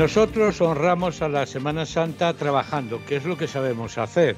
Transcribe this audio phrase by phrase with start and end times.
[0.00, 4.34] Nosotros honramos a la Semana Santa trabajando, que es lo que sabemos hacer.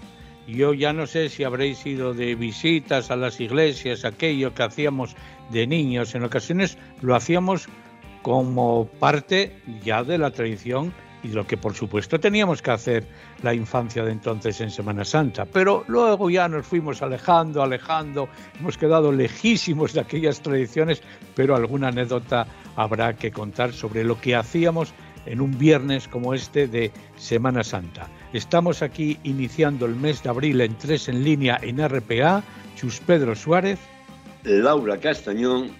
[0.49, 5.15] Yo ya no sé si habréis ido de visitas a las iglesias, aquello que hacíamos
[5.51, 6.17] de niños.
[6.17, 7.69] En ocasiones lo hacíamos
[8.23, 13.07] como parte ya de la tradición y lo que por supuesto teníamos que hacer
[13.45, 15.45] la infancia de entonces en Semana Santa.
[15.45, 21.05] Pero luego ya nos fuimos alejando, alejando, hemos quedado lejísimos de aquellas tradiciones,
[21.37, 24.93] pero alguna anécdota habrá que contar sobre lo que hacíamos
[25.27, 28.09] en un viernes como este de Semana Santa.
[28.33, 32.43] Estamos aquí iniciando el mes de abril en tres en línea en RPA,
[32.77, 33.79] Chus Pedro Suárez,
[34.43, 35.71] Laura Castañón,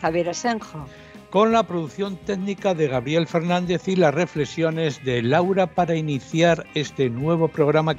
[0.00, 0.86] Javier Asenjo
[1.32, 7.08] con la producción técnica de Gabriel Fernández y las reflexiones de Laura para iniciar este
[7.08, 7.96] nuevo programa.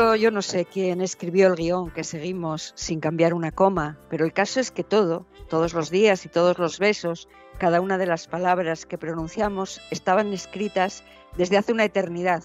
[0.00, 4.32] Yo, no sé quién escribió el guion que seguimos sin cambiar una coma, pero el
[4.32, 8.26] caso es que todo, todos los días y todos los besos, cada una de las
[8.26, 11.04] palabras que pronunciamos estaban escritas
[11.36, 12.42] desde hace una eternidad,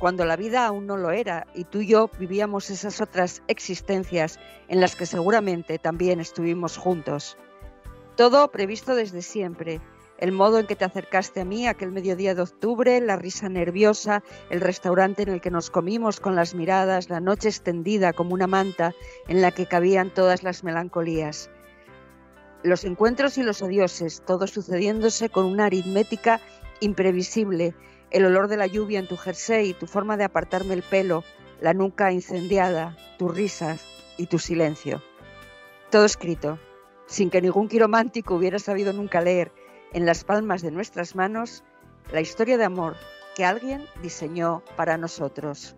[0.00, 4.40] cuando la vida aún no lo era y tú y yo vivíamos esas otras existencias
[4.66, 7.36] en las que seguramente también estuvimos juntos.
[8.16, 9.80] Todo previsto desde siempre,
[10.18, 14.22] el modo en que te acercaste a mí aquel mediodía de octubre, la risa nerviosa,
[14.50, 18.48] el restaurante en el que nos comimos con las miradas, la noche extendida como una
[18.48, 18.94] manta
[19.28, 21.50] en la que cabían todas las melancolías.
[22.64, 26.40] Los encuentros y los adioses, todo sucediéndose con una aritmética
[26.80, 27.74] imprevisible
[28.10, 31.22] el olor de la lluvia en tu jersey, tu forma de apartarme el pelo,
[31.60, 33.84] la nuca incendiada, tus risas
[34.16, 35.02] y tu silencio.
[35.90, 36.58] Todo escrito,
[37.06, 39.52] sin que ningún quiromántico hubiera sabido nunca leer
[39.92, 41.64] en las palmas de nuestras manos
[42.12, 42.96] la historia de amor
[43.34, 45.76] que alguien diseñó para nosotros.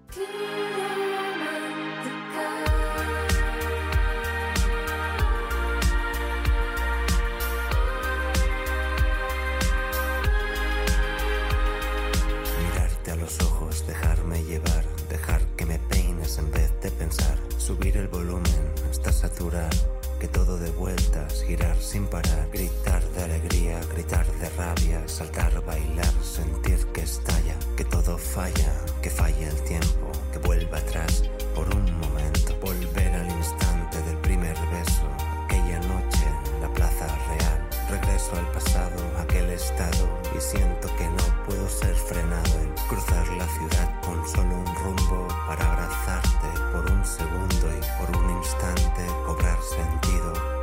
[20.50, 26.84] Todo de vueltas, girar sin parar, gritar de alegría, gritar de rabia, saltar, bailar, sentir
[26.92, 31.22] que estalla, que todo falla, que falla el tiempo, que vuelva atrás
[31.54, 35.06] por un momento, volver al instante del primer beso,
[35.44, 41.44] aquella noche en la plaza real, regreso al pasado, aquel estado, y siento que no
[41.46, 47.04] puedo ser frenado en cruzar la ciudad con solo un rumbo para abrazarte por un
[47.04, 50.59] segundo y por un instante cobrar sentido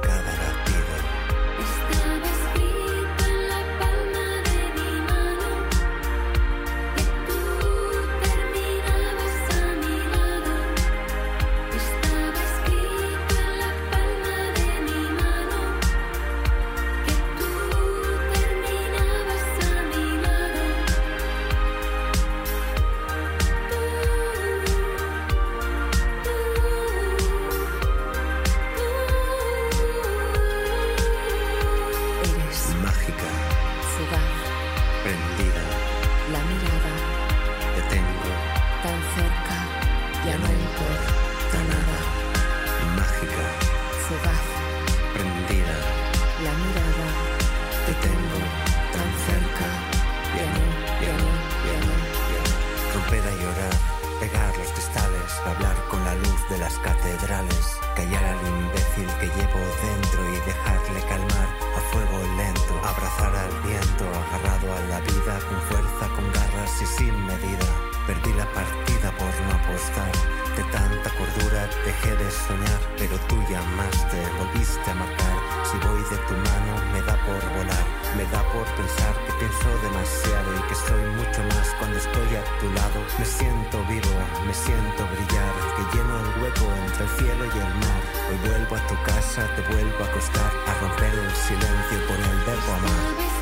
[64.74, 67.68] a la vida con fuerza, con garras y sin medida.
[68.06, 70.12] Perdí la partida por no apostar,
[70.56, 75.38] de tanta cordura dejé de soñar, pero tú llamaste, volviste a marcar.
[75.64, 79.70] Si voy de tu mano me da por volar, me da por pensar que pienso
[79.84, 83.00] demasiado y que soy mucho más cuando estoy a tu lado.
[83.20, 84.16] Me siento vivo,
[84.48, 88.02] me siento brillar, que lleno el hueco entre el cielo y el mar.
[88.30, 92.38] Hoy vuelvo a tu casa, te vuelvo a acostar, a romper el silencio con el
[92.46, 93.37] verbo amar.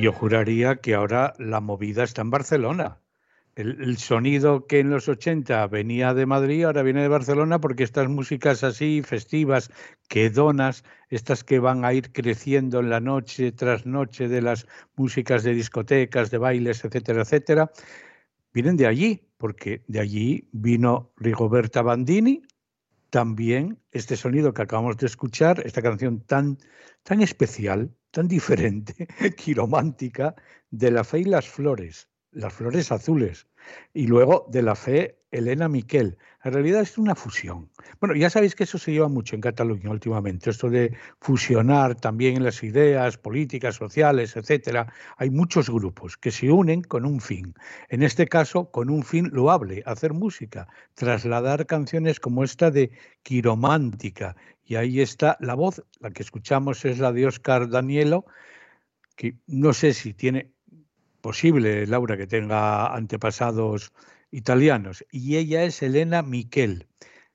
[0.00, 3.00] Yo juraría que ahora la movida está en Barcelona.
[3.54, 8.08] El, sonido que en los 80 venía de Madrid ahora viene de Barcelona porque estas
[8.08, 9.70] músicas así festivas,
[10.08, 14.66] quedonas, estas que van a ir creciendo en la noche tras noche de las
[14.96, 17.70] músicas de discotecas, de bailes, etcétera, etcétera,
[18.54, 22.40] vienen de allí, porque de allí vino Rigoberta Bandini,
[23.10, 26.58] también este sonido que acabamos de escuchar, esta canción tan,
[27.02, 30.34] tan especial, tan diferente, quiromántica,
[30.70, 33.46] de la fe y las flores, las flores azules,
[33.92, 36.18] y luego de la fe Elena Miquel.
[36.42, 37.70] En realidad es una fusión.
[38.00, 42.42] Bueno, ya sabéis que eso se lleva mucho en Cataluña últimamente, esto de fusionar también
[42.42, 44.92] las ideas políticas, sociales, etcétera.
[45.18, 47.54] Hay muchos grupos que se unen con un fin.
[47.88, 52.90] En este caso, con un fin loable, hacer música, trasladar canciones como esta de
[53.22, 54.36] Quiromántica.
[54.64, 58.24] Y ahí está la voz, la que escuchamos es la de Oscar Danielo,
[59.16, 60.52] que no sé si tiene
[61.20, 63.92] posible, Laura, que tenga antepasados
[64.30, 66.86] italianos, y ella es Elena Miquel.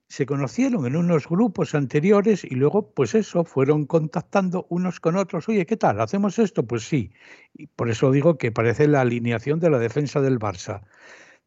[0.08, 5.48] Se conocieron en unos grupos anteriores y luego, pues eso, fueron contactando unos con otros.
[5.48, 6.00] Oye, ¿qué tal?
[6.00, 6.64] ¿Hacemos esto?
[6.64, 7.12] Pues sí.
[7.54, 10.82] Y por eso digo que parece la alineación de la defensa del Barça.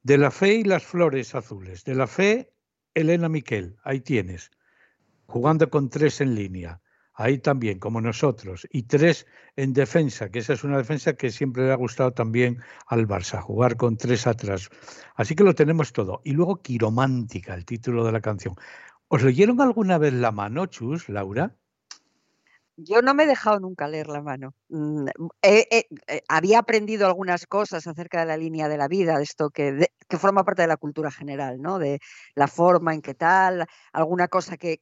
[0.03, 1.85] De la fe y las flores azules.
[1.85, 2.51] De la fe,
[2.93, 3.77] Elena Miquel.
[3.83, 4.51] Ahí tienes.
[5.25, 6.81] Jugando con tres en línea
[7.19, 9.27] ahí también, como nosotros, y tres
[9.57, 13.41] en defensa, que esa es una defensa que siempre le ha gustado también al Barça,
[13.41, 14.69] jugar con tres atrás.
[15.15, 16.21] Así que lo tenemos todo.
[16.23, 18.55] Y luego Quiromántica, el título de la canción.
[19.09, 21.53] ¿Os leyeron alguna vez la mano, Chus, Laura?
[22.77, 24.53] Yo no me he dejado nunca leer la mano.
[24.69, 25.07] Mm,
[25.41, 25.87] eh,
[26.29, 30.45] había aprendido algunas cosas acerca de la línea de la vida, de esto que, forma
[30.45, 31.79] parte de la cultura general, ¿no?
[31.79, 31.99] De
[32.35, 34.79] la forma en que tal, alguna cosa que,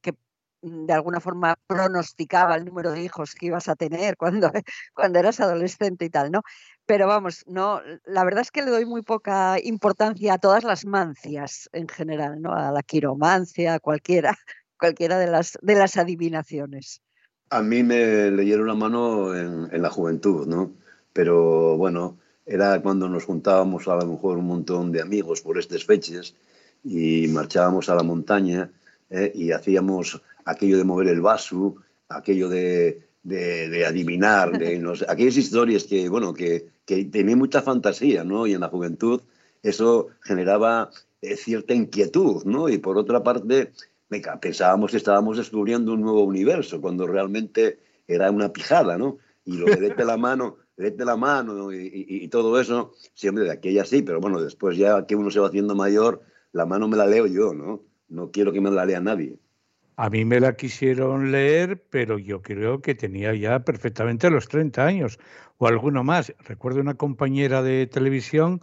[0.61, 4.51] de alguna forma pronosticaba el número de hijos que ibas a tener cuando,
[4.93, 6.41] cuando eras adolescente y tal, ¿no?
[6.85, 10.85] Pero vamos, no, la verdad es que le doy muy poca importancia a todas las
[10.85, 12.53] mancias en general, ¿no?
[12.53, 14.37] A la quiromancia, a cualquiera,
[14.79, 17.01] cualquiera de las, de las adivinaciones.
[17.49, 20.73] A mí me leyeron la mano en, en la juventud, ¿no?
[21.13, 25.83] Pero bueno, era cuando nos juntábamos a lo mejor un montón de amigos por estas
[25.83, 26.33] fechas
[26.83, 28.71] y marchábamos a la montaña
[29.09, 29.31] ¿eh?
[29.35, 31.75] y hacíamos aquello de mover el vaso,
[32.09, 37.35] aquello de, de, de adivinar, de no sé, aquellas historias que, bueno, que, que tenía
[37.35, 38.47] mucha fantasía, ¿no?
[38.47, 39.21] Y en la juventud
[39.63, 40.89] eso generaba
[41.21, 42.69] eh, cierta inquietud, ¿no?
[42.69, 43.71] Y por otra parte,
[44.09, 49.17] venga, pensábamos que estábamos descubriendo un nuevo universo, cuando realmente era una pijada, ¿no?
[49.45, 53.51] Y lo de la mano, vete la mano y, y- y todo eso, siempre de
[53.51, 56.21] aquella sí, pero bueno, después ya que uno se va haciendo mayor,
[56.53, 57.81] la mano me la leo yo, ¿no?
[58.09, 59.37] No quiero que me la lea nadie.
[59.99, 64.85] A mí me la quisieron leer, pero yo creo que tenía ya perfectamente los 30
[64.85, 65.17] años
[65.57, 66.33] o alguno más.
[66.45, 68.61] Recuerdo una compañera de televisión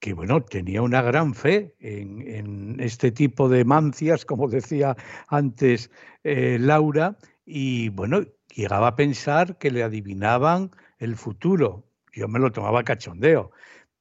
[0.00, 4.96] que, bueno, tenía una gran fe en, este tipo de mancias, como decía
[5.28, 5.92] antes
[6.24, 11.84] eh, Laura, y, bueno, llegaba a pensar que le adivinaban el futuro.
[12.12, 13.52] Yo me lo tomaba cachondeo.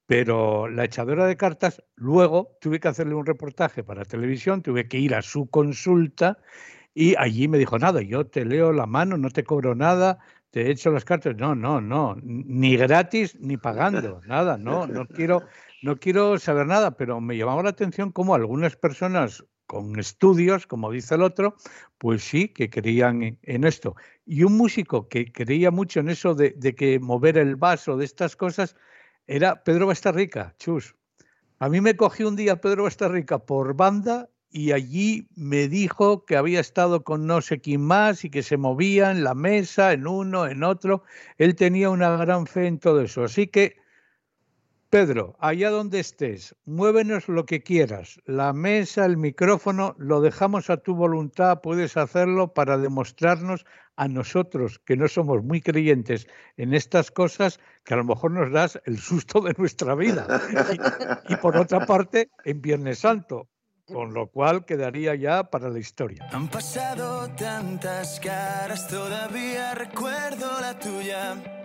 [0.05, 5.00] Pero la echadora de cartas, luego tuve que hacerle un reportaje para televisión, tuve que
[5.00, 6.38] ir a su consulta
[6.93, 10.19] y allí me dijo, nada, yo te leo la mano, no te cobro nada,
[10.51, 11.36] te echo las cartas.
[11.38, 15.43] No, no, no, ni gratis ni pagando, nada, no, no quiero,
[15.81, 20.91] no quiero saber nada, pero me llamaba la atención cómo algunas personas con estudios, como
[20.91, 21.55] dice el otro,
[21.98, 23.95] pues sí, que creían en, esto.
[24.25, 28.05] Y un músico que creía mucho en eso de, de que mover el vaso, de
[28.05, 28.75] estas cosas,
[29.27, 30.96] era Pedro Bastarrica, chus.
[31.60, 36.36] A mí me cogió un día Pedro Bastarrica por banda y allí me dijo que
[36.36, 40.06] había estado con no sé quién más y que se movía en la mesa, en
[40.06, 41.03] uno, en otro.
[41.38, 43.24] Él tenía una gran fe en todo eso.
[43.24, 43.77] Así que,
[44.93, 48.19] Pedro, allá donde estés, muévenos lo que quieras.
[48.25, 51.62] La mesa, el micrófono, lo dejamos a tu voluntad.
[51.63, 57.95] Puedes hacerlo para demostrarnos a nosotros, que no somos muy creyentes en estas cosas, que
[57.95, 60.27] a lo mejor nos das el susto de nuestra vida.
[61.27, 63.47] Y, por otra parte, en Viernes Santo,
[63.88, 66.29] con lo cual quedaría ya para la historia.
[66.31, 71.62] Han pasado tantas caras, todavía recuerdo la tuya.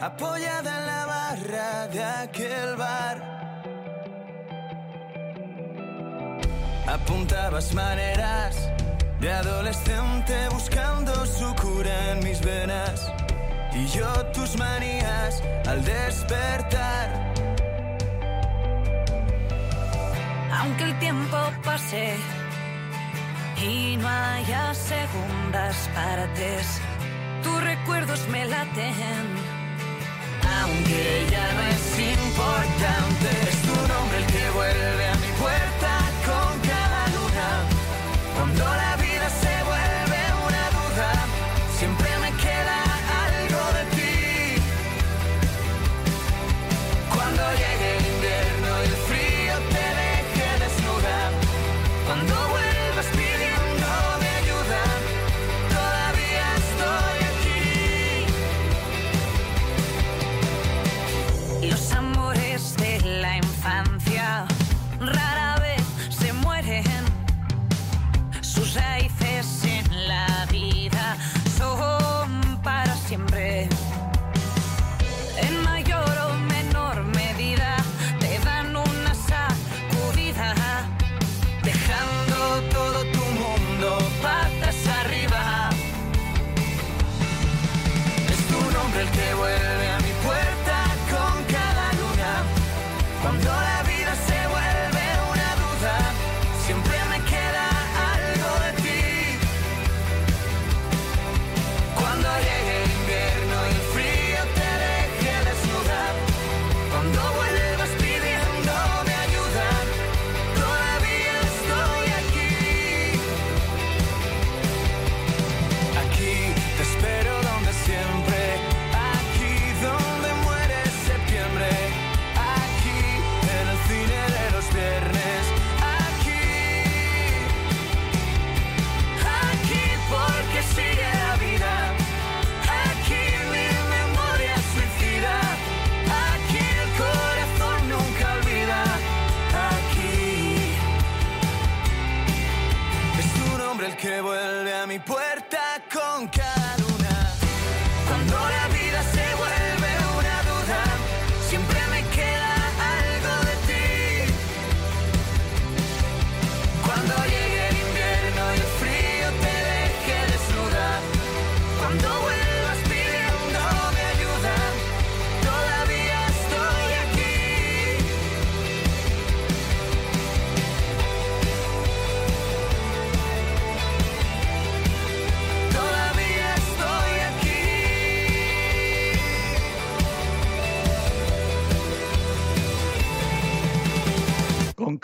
[0.00, 3.16] Apoyada en la barra de aquel bar.
[6.86, 8.70] Apuntabas maneras
[9.20, 13.10] de adolescente buscando su cura en mis venas.
[13.72, 17.32] Y yo tus manías al despertar.
[20.58, 22.16] Aunque el tiempo pase
[23.62, 26.82] y no haya segundas partes,
[27.42, 29.55] tus recuerdos me laten
[30.62, 33.28] aunque ya no es importante.
[33.48, 35.05] Es tu nombre el que vuelve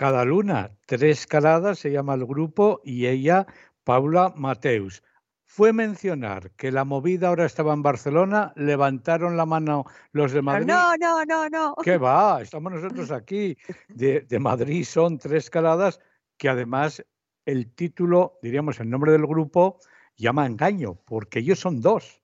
[0.02, 3.46] cada luna, tres caladas se llama el grupo y ella,
[3.84, 5.00] Paula Mateus.
[5.44, 10.66] Fue mencionar que la movida ahora estaba en Barcelona, levantaron la mano los de Madrid.
[10.66, 11.76] No, no, no, no.
[11.84, 12.42] ¿Qué va?
[12.42, 13.56] Estamos nosotros aquí.
[13.90, 16.00] De, de Madrid son tres caladas
[16.36, 17.04] que además
[17.46, 19.78] el título, diríamos el nombre del grupo,
[20.16, 22.20] llama engaño, porque ellos son dos.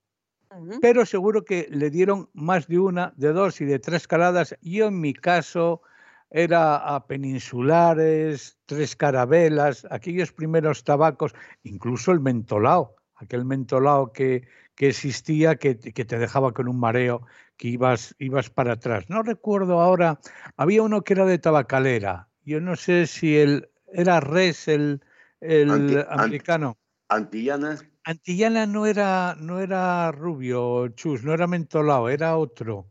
[0.81, 4.57] Pero seguro que le dieron más de una, de dos y de tres caladas.
[4.63, 5.83] Yo en mi caso
[6.31, 14.89] era a peninsulares, tres carabelas, aquellos primeros tabacos, incluso el mentolao, aquel mentolao que, que
[14.89, 17.23] existía que, te- que te dejaba con un mareo,
[17.57, 19.05] que ibas, ibas para atrás.
[19.09, 20.21] No recuerdo ahora,
[20.57, 22.29] había uno que era de tabacalera.
[22.45, 25.03] Yo no sé si el, era Res el,
[25.41, 26.79] el anti- americano.
[27.09, 32.89] Antillana, Antillana no era, no era rubio, chus, no era mentolao, era otro.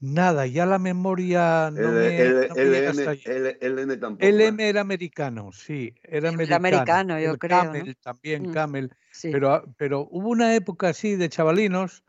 [0.00, 2.62] Nada, ya la memoria no L- me, L- no me
[4.18, 6.56] LM era americano, sí, era El americano.
[6.56, 7.60] americano, yo creo,
[8.00, 8.52] también, Mm.
[8.52, 8.96] Camel.
[9.12, 9.30] Sí.
[9.32, 12.04] Pero, ah, pero hubo una época así de chavalinos.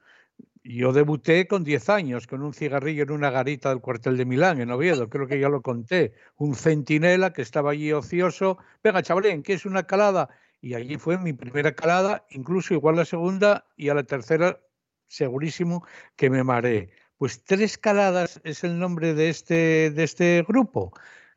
[0.64, 4.62] Yo debuté con 10 años con un cigarrillo en una garita del cuartel de Milán,
[4.62, 6.14] en Oviedo, creo que ya lo conté.
[6.38, 8.58] Un centinela que estaba allí ocioso.
[8.84, 10.30] Venga, chavalín, ¿qué es una calada?
[10.62, 14.62] Y allí fue mi primera calada, incluso igual la segunda y a la tercera
[15.08, 16.92] segurísimo que me mareé.
[17.22, 20.92] Pues Tres Caladas es el nombre de este, de este grupo,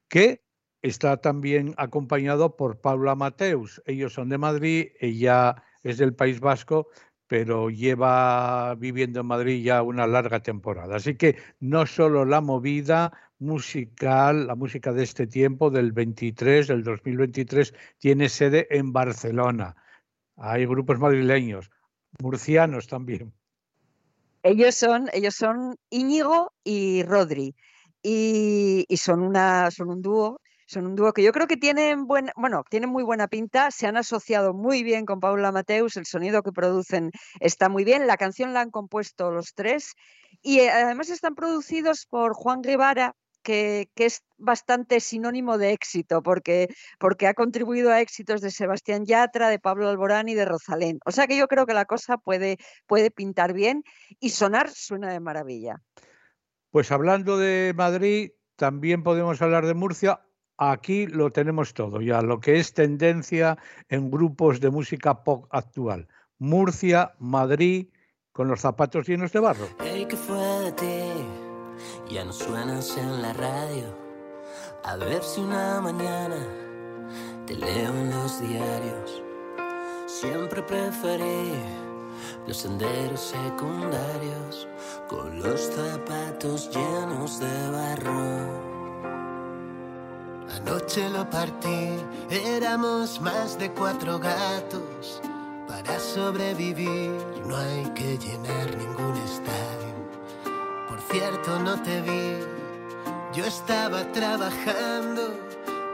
[0.08, 0.42] que
[0.80, 3.82] está también acompañado por Paula Mateus.
[3.84, 6.88] Ellos son de Madrid, ella es del País Vasco,
[7.26, 10.96] pero lleva viviendo en Madrid ya una larga temporada.
[10.96, 16.82] Así que no solo la movida musical, la música de este tiempo, del 23, del
[16.82, 19.76] 2023, tiene sede en Barcelona.
[20.38, 21.70] Hay grupos madrileños,
[22.22, 23.34] murcianos también.
[24.44, 27.54] Ellos son, ellos son Íñigo y Rodri.
[28.02, 32.30] Y, son una, son un dúo, son un dúo que yo creo que tienen buena,
[32.36, 36.42] bueno, tienen muy buena pinta, se han asociado muy bien con Paula Mateus, el sonido
[36.42, 37.10] que producen
[37.40, 39.94] está muy bien, la canción la han compuesto los tres
[40.42, 46.68] y además están producidos por Juan Guevara, que, que es bastante sinónimo de éxito, porque,
[46.98, 50.98] porque ha contribuido a éxitos de Sebastián Yatra, de Pablo Alborán y de Rosalén.
[51.04, 53.84] O sea que yo creo que la cosa puede, puede pintar bien
[54.18, 55.80] y sonar suena de maravilla.
[56.70, 60.20] Pues hablando de Madrid, también podemos hablar de Murcia.
[60.56, 63.58] Aquí lo tenemos todo, ya lo que es tendencia
[63.88, 66.08] en grupos de música pop actual.
[66.38, 67.88] Murcia, Madrid,
[68.32, 69.68] con los zapatos llenos de barro.
[69.80, 70.33] Hey, ¿qué fue de ti?
[72.08, 73.86] Ya no suenas en la radio.
[74.84, 76.36] A ver si una mañana
[77.46, 79.22] te leo en los diarios.
[80.06, 81.54] Siempre preferí
[82.46, 84.68] los senderos secundarios
[85.08, 88.74] con los zapatos llenos de barro.
[90.56, 91.96] Anoche lo partí,
[92.28, 95.22] éramos más de cuatro gatos.
[95.66, 97.10] Para sobrevivir
[97.46, 99.83] no hay que llenar ningún estadio.
[101.10, 102.38] Cierto, no te vi,
[103.34, 105.22] yo estaba trabajando,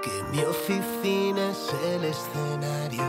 [0.03, 3.05] que mi oficina es el escenario.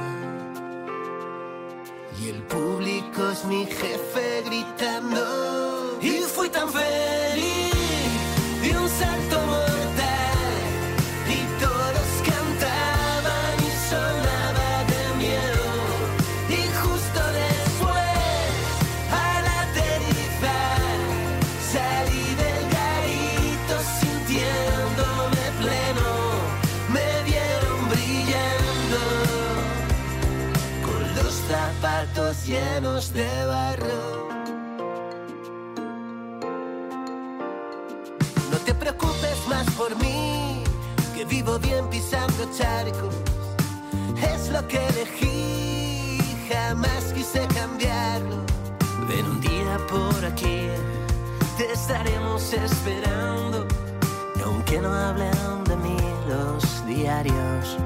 [2.20, 5.98] Y el público es mi jefe gritando.
[6.01, 7.74] Y fui tan feliz,
[8.62, 9.40] di un salto
[33.09, 34.29] de barro.
[38.51, 40.64] No te preocupes más por mí,
[41.16, 43.16] que vivo bien pisando charcos.
[44.22, 48.37] Es lo que elegí, jamás quise cambiarlo.
[49.09, 50.68] Ven un día por aquí,
[51.57, 53.68] te estaremos esperando.
[54.46, 55.98] Aunque no hablen de mí
[56.29, 57.77] los diarios,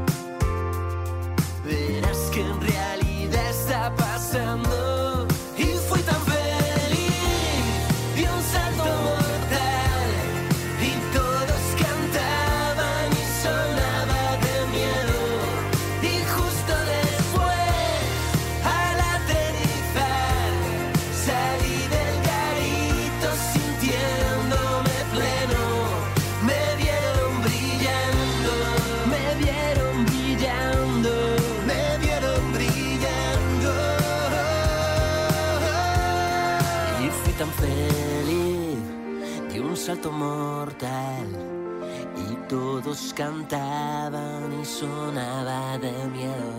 [42.18, 46.54] Y todos cantaban y sonaba de miedo.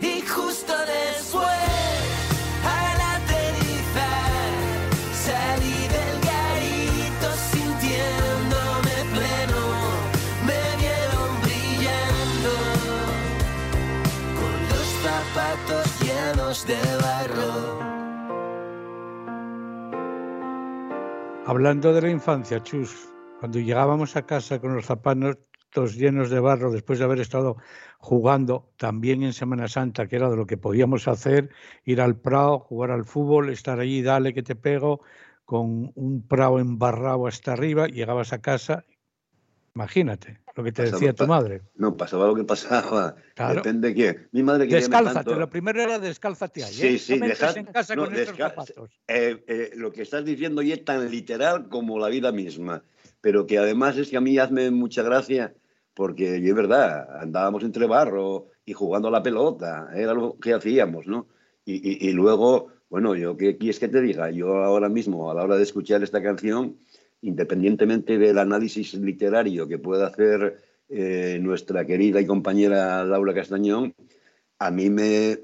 [0.00, 1.46] Y justo después,
[2.64, 4.50] al aterrizar,
[5.26, 9.62] salí del garito sintiéndome pleno.
[10.46, 12.52] Me vieron brillando
[14.38, 17.91] con los zapatos llenos de barro.
[21.52, 26.72] Hablando de la infancia, Chus, cuando llegábamos a casa con los zapatos llenos de barro
[26.72, 27.58] después de haber estado
[27.98, 31.50] jugando también en Semana Santa, que era de lo que podíamos hacer,
[31.84, 35.02] ir al Prado, jugar al fútbol, estar allí, dale que te pego,
[35.44, 38.86] con un Prado embarrado hasta arriba, llegabas a casa,
[39.74, 41.62] imagínate lo que te Pasaba- decía tu madre.
[41.76, 43.14] No, pasaba lo que pasaba.
[43.34, 43.54] Claro.
[43.56, 44.28] Depende de quién.
[44.32, 46.98] Mi madre quería Descálzate, lo primero era descálzate ahí, Sí, ¿eh?
[46.98, 48.54] sí, no dejad- en casa no, con descal-.
[49.08, 52.82] Eh, eh, lo que estás diciendo ya es tan literal como la vida misma,
[53.20, 55.54] pero que además es que a mí hazme mucha gracia
[55.94, 60.54] porque yo es verdad, andábamos entre barro y jugando a la pelota, era lo que
[60.54, 61.28] hacíamos, ¿no?
[61.64, 65.34] Y, y- y luego, bueno, yo qué quieres que te diga, yo ahora mismo a
[65.34, 66.76] la hora de escuchar esta canción,
[67.22, 70.58] independientemente del análisis literario que pueda hacer
[70.88, 73.94] eh, nuestra querida y compañera Laura Castañón,
[74.58, 75.38] a mí me,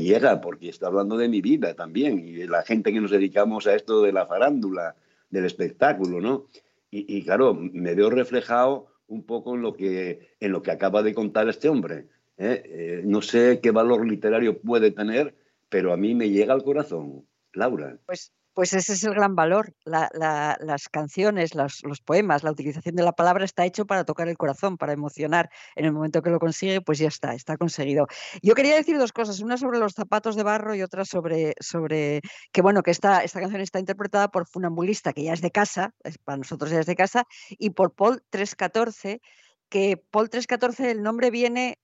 [0.00, 3.66] llega porque está hablando de mi vida también y de la gente que nos dedicamos
[3.66, 4.94] a esto de la farándula,
[5.28, 6.46] del espectáculo, ¿no?
[6.90, 11.02] Y, y, claro, me veo reflejado un poco en lo que, en lo que acaba
[11.02, 12.06] de contar este hombre.
[12.38, 12.62] ¿eh?
[12.64, 15.34] Eh, no sé qué valor literario puede tener,
[15.68, 17.26] pero a mí me llega al corazón.
[17.52, 17.98] Laura.
[18.06, 19.74] Pues, pues ese es el gran valor.
[19.84, 24.04] La- la- las canciones, los, los poemas, la utilización de la palabra está hecho para
[24.04, 25.50] tocar el corazón, para emocionar.
[25.76, 28.06] En el momento que lo consigue, pues ya está, está conseguido.
[28.42, 32.20] Yo quería decir dos cosas, una sobre los zapatos de barro y otra sobre, sobre
[32.52, 35.94] que bueno, que esta, esta canción está interpretada por Funambulista, que ya es de casa,
[36.04, 39.20] es- para nosotros ya es de casa, y por Paul 314,
[39.68, 41.78] que Paul 314, el nombre viene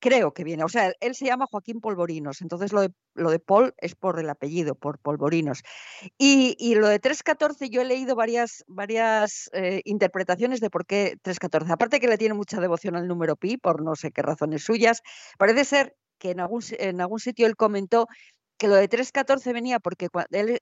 [0.00, 3.38] creo que viene, o sea, él se llama Joaquín Polvorinos, entonces lo de, lo de
[3.38, 5.62] Paul es por el apellido, por Polvorinos.
[6.18, 11.18] Y, y lo de 314, yo he leído varias, varias eh, interpretaciones de por qué
[11.22, 11.72] 314.
[11.72, 15.02] Aparte que le tiene mucha devoción al número pi, por no sé qué razones suyas,
[15.38, 18.06] parece ser que en algún, en algún sitio él comentó
[18.60, 20.08] que lo de 314 venía porque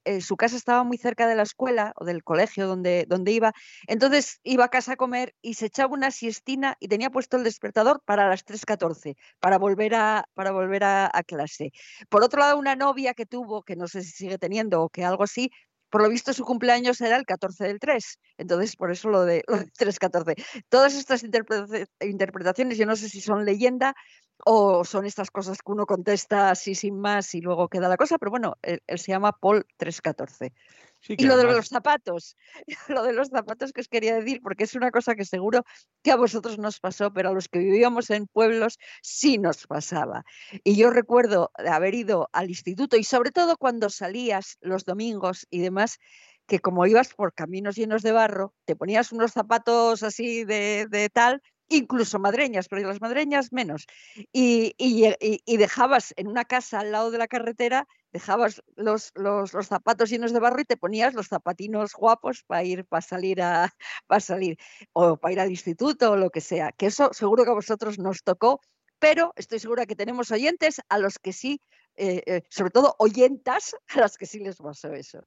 [0.05, 3.53] eh, su casa estaba muy cerca de la escuela o del colegio donde, donde iba,
[3.89, 7.43] entonces iba a casa a comer y se echaba una siestina y tenía puesto el
[7.43, 11.73] despertador para las 3.14, para volver, a, para volver a, clase.
[12.09, 15.05] Por otro lado, una novia que tuvo, que no sé si sigue teniendo o que
[15.05, 15.51] algo así,
[15.91, 19.43] por lo visto su cumpleaños era el 14 del 3, entonces por eso lo de,
[19.49, 20.37] de 3.14.
[20.69, 23.97] Todas estas interpreta- interpretaciones, yo no sé si son leyenda
[24.45, 28.19] o son estas cosas que uno contesta así sin más y luego queda la cosa,
[28.19, 30.53] pero bueno, él, él se llama Paul 314.
[31.01, 32.37] Sí, Y lo de los zapatos,
[32.89, 35.65] lo de los zapatos que os quería decir, porque es una cosa que seguro
[36.03, 40.25] que a vosotros nos pasó, pero a los que vivíamos en pueblos sí nos pasaba.
[40.65, 45.47] Y yo recuerdo de haber ido al instituto y sobre todo cuando salías los domingos
[45.51, 45.99] y demás,
[46.47, 51.11] que como ibas por caminos llenos de barro, te ponías unos zapatos así de, de
[51.11, 53.87] tal, incluso madreñas, pero las madreñas menos,
[54.33, 59.53] lle- y- y dejabas en una casa al lado de la carretera dejabas los, los,
[59.53, 63.43] los zapatos llenos de barro y te ponías los zapatinos guapos para ir, para salir
[63.43, 63.71] a,
[64.07, 64.57] para salir,
[64.93, 66.73] o para ir al instituto o lo que sea.
[66.73, 68.61] Que eso seguro que a vosotros nos tocó,
[68.99, 71.61] pero estoy segura que tenemos oyentes a los que sí,
[71.97, 75.25] eh, eh, sobre todo oyentas, a las que sí les pasó eso.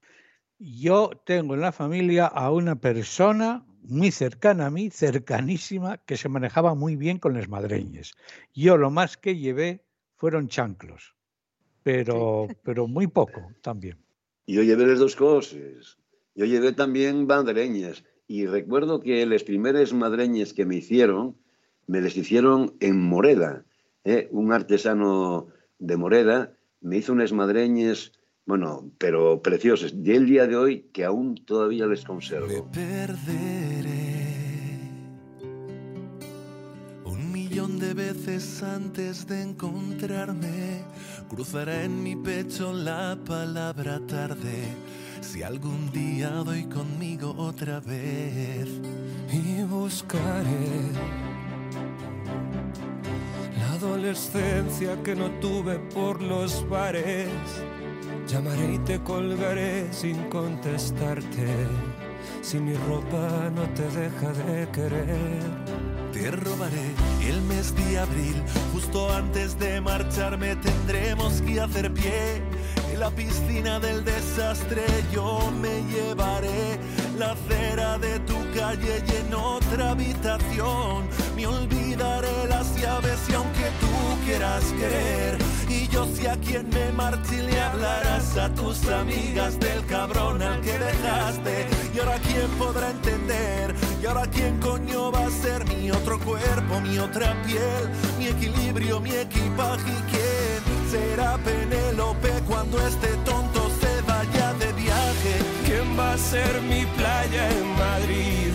[0.57, 6.29] Yo tengo en la familia a una persona muy cercana a mí, cercanísima, que se
[6.29, 8.13] manejaba muy bien con las madreñas.
[8.53, 9.83] Yo lo más que llevé
[10.17, 11.15] fueron chanclos,
[11.83, 13.97] pero, pero muy poco también.
[14.47, 15.97] Yo llevé las dos cosas.
[16.35, 18.03] Yo llevé también bandereñas.
[18.27, 21.35] Y recuerdo que las primeras madreñas que me hicieron,
[21.87, 23.65] me les hicieron en Moreda.
[24.03, 24.27] ¿eh?
[24.31, 25.47] Un artesano
[25.79, 28.13] de Moreda me hizo unas madreñas,
[28.51, 29.93] bueno, pero preciosas.
[29.93, 32.69] Y el día de hoy que aún todavía les conservo.
[32.69, 34.27] perderé
[37.05, 40.83] un millón de veces antes de encontrarme.
[41.29, 44.65] Cruzará en mi pecho la palabra tarde.
[45.21, 48.67] Si algún día doy conmigo otra vez
[49.31, 50.91] y buscaré
[53.57, 57.29] la adolescencia que no tuve por los bares.
[58.31, 61.47] Llamaré y te colgaré sin contestarte.
[62.41, 65.41] Si mi ropa no te deja de querer.
[66.13, 66.93] Te robaré
[67.27, 68.41] el mes de abril,
[68.71, 72.41] justo antes de marcharme tendremos que hacer pie.
[73.01, 76.77] La piscina del desastre yo me llevaré
[77.17, 83.71] la acera de tu calle y en otra habitación me olvidaré las llaves y aunque
[83.79, 88.87] tú quieras querer y yo sé a quién me marche y le hablarás a tus
[88.87, 91.67] amigas del cabrón al que dejaste.
[91.95, 96.79] Y ahora quién podrá entender y ahora quién coño va a ser mi otro cuerpo,
[96.81, 97.83] mi otra piel,
[98.19, 100.40] mi equilibrio, mi equipaje y quién
[100.91, 105.33] será Penélope cuando este tonto se vaya de viaje.
[105.65, 108.51] ¿Quién va a ser mi playa en Madrid?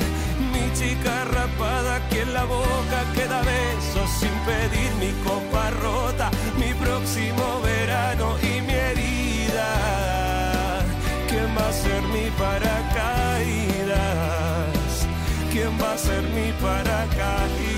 [0.53, 6.75] Mi chica rapada que en la boca queda besos sin pedir mi copa rota, mi
[6.85, 9.70] próximo verano y mi herida.
[11.31, 13.96] ¿Quién va a ser mi paracaídas?
[15.53, 17.75] ¿Quién va a ser mi paracaídas?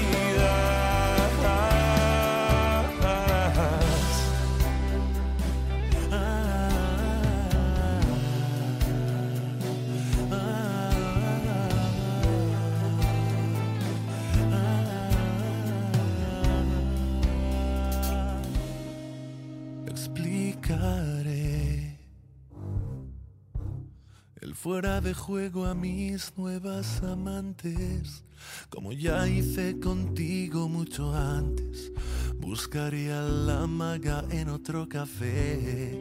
[24.63, 28.25] Fuera de juego a mis nuevas amantes,
[28.71, 31.93] como ya hice contigo mucho antes.
[32.39, 35.97] Buscaría la maga en otro café.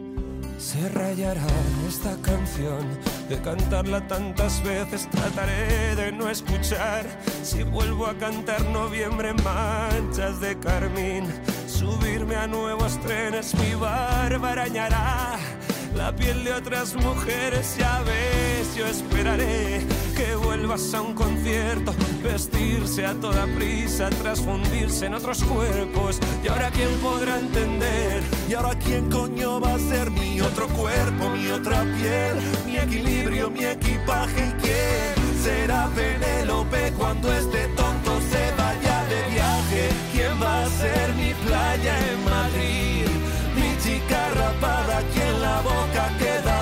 [0.58, 1.46] Se rayará
[1.88, 2.98] esta canción
[3.30, 5.08] de cantarla tantas veces.
[5.12, 7.06] Trataré de no escuchar.
[7.44, 11.26] Si vuelvo a cantar noviembre manchas de carmín,
[11.68, 14.56] subirme a nuevos trenes, mi barba
[15.98, 19.82] la piel de otras mujeres, ya ves, yo esperaré
[20.16, 26.20] que vuelvas a un concierto, vestirse a toda prisa, transfundirse en otros cuerpos.
[26.44, 31.30] Y ahora quién podrá entender, y ahora quién coño va a ser mi otro cuerpo,
[31.32, 38.52] mi otra piel, mi equilibrio, mi equipaje y quién será Penélope cuando este tonto se
[38.62, 39.90] vaya de viaje.
[40.14, 43.08] ¿Quién va a ser mi playa en Madrid?
[43.56, 45.27] Mi chica rapada, ¿quién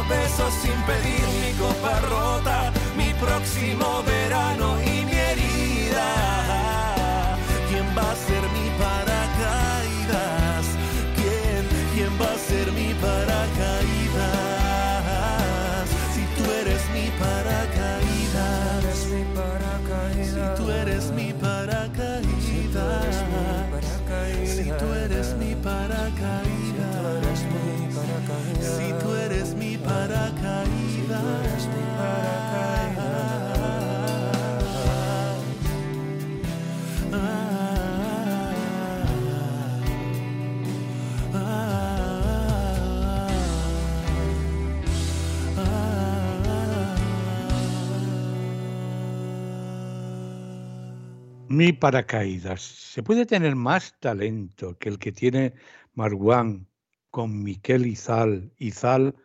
[0.08, 6.08] beso sin pedir mi copa rota, mi próximo verano y mi herida.
[7.70, 10.66] ¿Quién va a ser mi paracaídas?
[11.16, 13.75] ¿Quién, quién va a ser mi paracaídas?
[51.48, 52.62] Mi paracaídas.
[52.62, 55.54] ¿Se puede tener más talento que el que tiene
[55.94, 56.68] Marwan
[57.12, 58.52] con Miquel Izal?
[58.58, 59.16] Izal,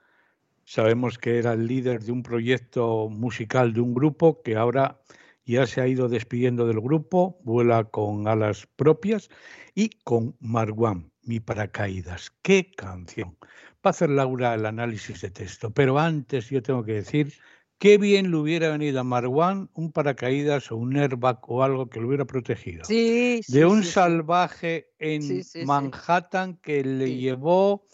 [0.64, 5.00] sabemos que era el líder de un proyecto musical de un grupo que ahora
[5.46, 9.30] ya se ha ido despidiendo del grupo, vuela con alas propias
[9.74, 12.32] y con Marwan, Mi paracaídas.
[12.42, 13.38] ¡Qué canción!
[13.40, 17.32] Va a hacer Laura el análisis de texto, pero antes yo tengo que decir
[17.80, 21.98] Qué bien le hubiera venido a Marwan un paracaídas o un airbag o algo que
[21.98, 22.84] lo hubiera protegido.
[22.84, 25.40] Sí, sí, de un sí, salvaje en.
[25.64, 27.86] Manhattan que le llevó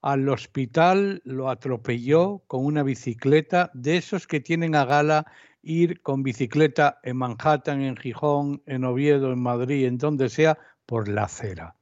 [0.00, 5.30] al hospital, lo atropelló con una bicicleta, de esos que tienen a gala
[5.62, 11.06] ir con bicicleta en Manhattan, en Gijón, en Oviedo, en Madrid, en donde sea, por
[11.06, 11.76] la acera.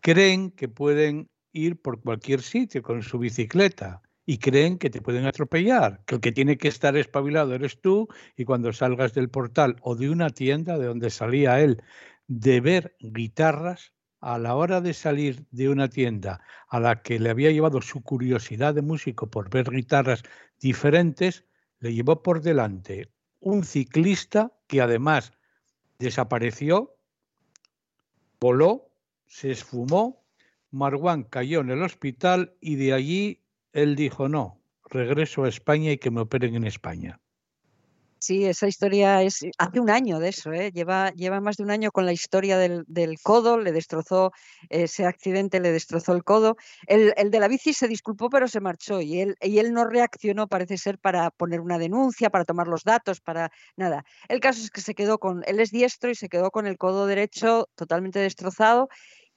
[0.00, 5.24] Creen que pueden ir por cualquier sitio con su bicicleta y creen que te pueden
[5.24, 9.76] atropellar, que el que tiene que estar espabilado eres tú y cuando salgas del portal
[9.80, 11.82] o de una tienda de donde salía él
[12.26, 17.30] de ver guitarras, a la hora de salir de una tienda a la que le
[17.30, 20.22] había llevado su curiosidad de músico por ver guitarras
[20.60, 21.46] diferentes,
[21.80, 23.08] le llevó por delante
[23.40, 25.32] un ciclista que además
[25.98, 26.98] desapareció,
[28.38, 28.90] voló,
[29.26, 30.22] se esfumó,
[30.70, 33.40] Marwan cayó en el hospital y de allí
[33.82, 37.20] él dijo, no, regreso a España y que me operen en España.
[38.20, 40.72] Sí, esa historia es hace un año de eso, ¿eh?
[40.72, 42.84] lleva, más de un año con la historia del,
[43.22, 44.32] codo, le destrozó
[44.68, 46.56] ese accidente, le destrozó el codo.
[46.88, 49.84] El, el de la bici se disculpó, pero se marchó y él, y él no
[49.84, 54.04] reaccionó, parece ser, para poner una denuncia, para tomar los datos, para nada.
[54.28, 56.76] El caso es que se quedó con, él es diestro y se quedó con el
[56.76, 58.88] codo derecho totalmente destrozado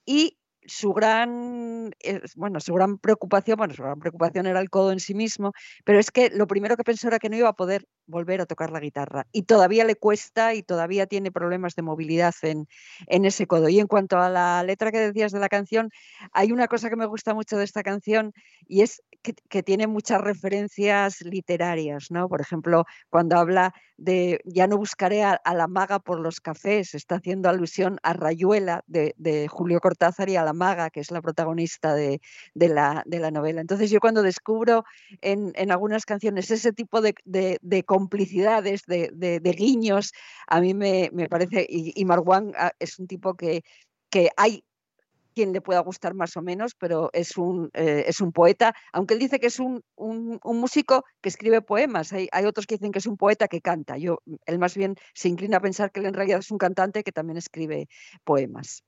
[0.04, 4.92] y su gran, eh, bueno, su gran preocupación, bueno, su gran preocupación era el codo
[4.92, 5.52] en sí mismo,
[5.84, 8.46] pero es que lo primero que pensó era que no iba a poder volver a
[8.46, 12.66] tocar la guitarra y todavía le cuesta y todavía tiene problemas de movilidad en,
[13.06, 13.68] en ese codo.
[13.68, 15.90] Y en cuanto a la letra que decías de la canción,
[16.32, 18.32] hay una cosa que me gusta mucho de esta canción
[18.66, 22.28] y es que, tiene muchas referencias literarias, ¿no?
[22.28, 26.94] Por ejemplo, cuando habla de ya no buscaré a, a la maga por los cafés,
[26.94, 31.10] está haciendo alusión a Rayuela de, de Julio Cortázar y a la maga, que es
[31.10, 32.20] la protagonista de,
[32.54, 33.60] la, novela.
[33.60, 34.84] Entonces yo cuando descubro
[35.20, 40.12] en, algunas canciones ese tipo de, de, de complicidades, de, guiños,
[40.46, 43.62] a mí me, parece, y, Marwan ah, es un tipo que,
[44.36, 44.64] hay
[45.34, 49.14] quien le pueda gustar más o menos, pero es un, eh, es un poeta, aunque
[49.14, 49.82] él dice que es un,
[50.44, 53.96] músico que escribe poemas, hay, hay, otros que dicen que es un poeta que canta,
[53.96, 57.02] yo, él más bien se inclina a pensar que él en realidad es un cantante
[57.02, 57.88] que también escribe
[58.24, 58.84] poemas.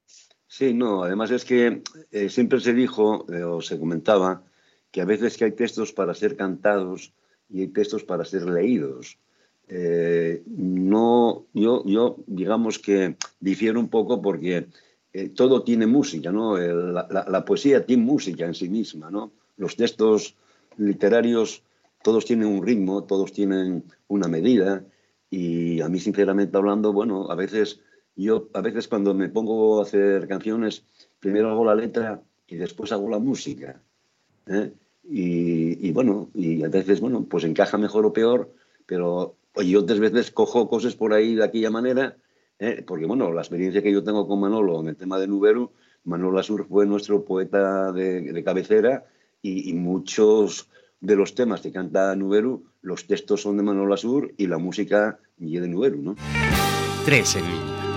[0.47, 4.45] Sí, no, además es que eh, siempre se dijo eh, o se comentaba
[4.91, 7.13] que a veces que hay textos para ser cantados
[7.49, 9.19] y hay textos para ser leídos.
[9.67, 14.69] Eh, no, yo, yo digamos que difiero un poco porque
[15.13, 16.59] eh, todo tiene música, ¿no?
[16.59, 19.33] El, la, la, poesía tiene música en sí misma, ¿no?
[19.57, 20.37] Los textos
[20.77, 21.63] literarios
[22.03, 24.85] todos tienen un ritmo, todos tienen una medida
[25.31, 27.81] y a mí sinceramente hablando, bueno, a veces
[28.17, 30.85] yo a veces cuando me pongo a hacer canciones,
[31.21, 33.81] primero hago la letra y después hago la música.
[34.47, 34.73] ¿eh?
[35.07, 38.55] Y, bueno, y a veces, bueno, pues encaja mejor o peor,
[38.87, 42.17] pero y otras veces cojo cosas por ahí de aquella manera,
[42.59, 42.83] ¿eh?
[42.87, 45.73] porque bueno, la experiencia que yo tengo con Manolo en el tema de Nuberu,
[46.05, 49.07] Manolo Asur fue nuestro poeta de, cabecera
[49.43, 50.69] y, muchos
[51.01, 55.19] de los temas que canta Nuberu, los textos son de Manolo Asur y la música
[55.39, 56.17] y de Nuberu, ¿no?
[57.05, 57.94] Tres en línea.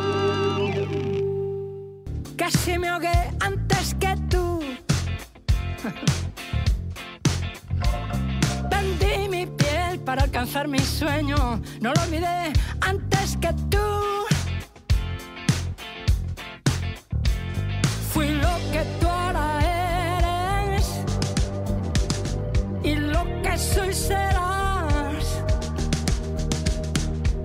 [10.47, 11.61] Alcanzar mi sueño.
[11.81, 13.77] No lo olvidé antes que tú.
[18.13, 19.59] Fui lo que tú ahora
[20.19, 21.01] eres.
[22.83, 25.43] Y lo que soy serás.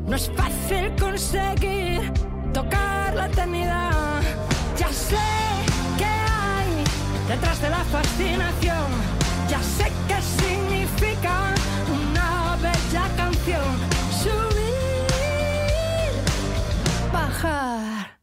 [0.06, 2.12] No es fácil conseguir
[2.52, 4.22] tocar la eternidad.
[4.78, 5.26] Ya sé
[5.98, 6.84] que hay
[7.28, 8.86] detrás de la fascinación.
[9.48, 11.51] Ya sé qué significa
[13.42, 13.58] Subir,
[17.12, 18.20] bajar.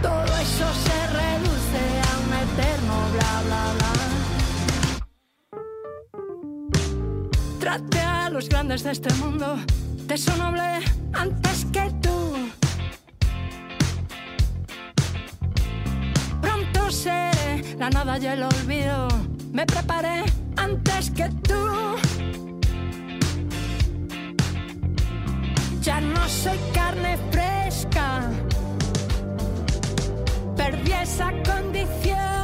[0.00, 3.92] Todo eso se reduce a un eterno bla bla bla.
[7.60, 9.58] Trate a los grandes de este mundo
[10.06, 10.80] de su noble
[11.12, 12.48] antes que tú.
[16.40, 19.08] Pronto seré la nada y el olvido.
[19.52, 20.24] Me preparé
[20.56, 21.98] antes que tú.
[25.88, 28.20] Ya no soy carne fresca.
[30.54, 32.37] Perdí esa condición.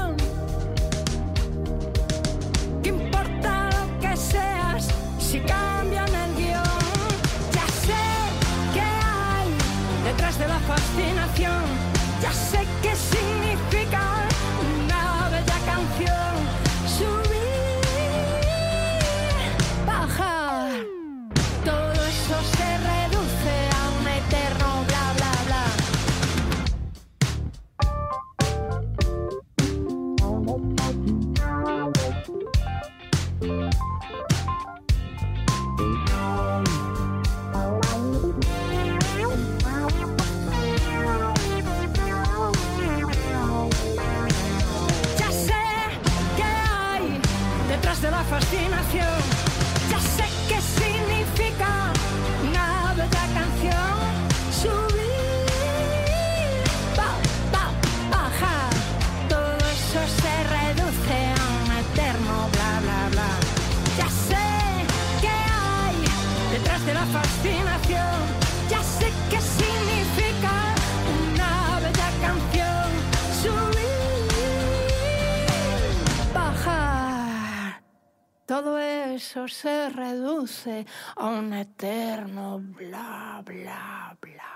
[78.55, 80.87] Todo eso se reduce
[81.17, 84.55] a un eterno bla, bla, bla.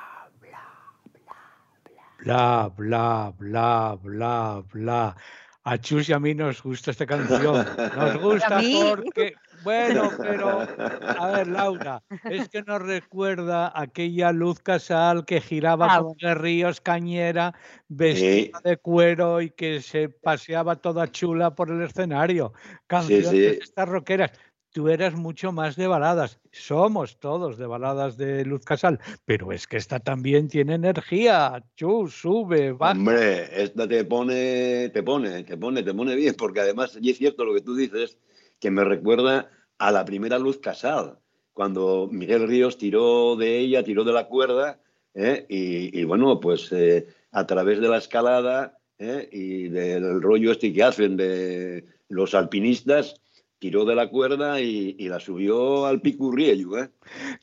[2.20, 5.16] Bla, bla, bla, bla, bla.
[5.64, 7.66] A Chus y a mí nos gusta esta canción.
[7.96, 15.24] Nos gusta porque, bueno, pero, a ver, Laura, es que nos recuerda aquella Luz Casal
[15.24, 17.54] que giraba Ah, con Ríos Cañera,
[17.88, 22.52] vestida de cuero y que se paseaba toda chula por el escenario.
[22.86, 23.44] Canciones sí.
[23.46, 24.32] estas rockeras.
[24.70, 26.38] Tú eras mucho más de baladas.
[26.52, 31.64] Somos todos de baladas de Luz Casal, pero es que esta también tiene energía.
[31.74, 32.92] Chus, sube, baja.
[32.92, 37.16] Hombre, esta te pone, te pone, te pone, te pone bien, porque además, y es
[37.16, 38.18] cierto lo que tú dices,
[38.60, 41.18] que me recuerda a la primera luz casal,
[41.52, 44.80] cuando Miguel Ríos tiró de ella, tiró de la cuerda,
[45.14, 45.46] ¿eh?
[45.48, 49.28] y, y bueno, pues eh, a través de la escalada ¿eh?
[49.32, 53.20] y del rollo este que hacen de los alpinistas,
[53.58, 56.90] tiró de la cuerda y, y la subió al picurriello, ¿eh?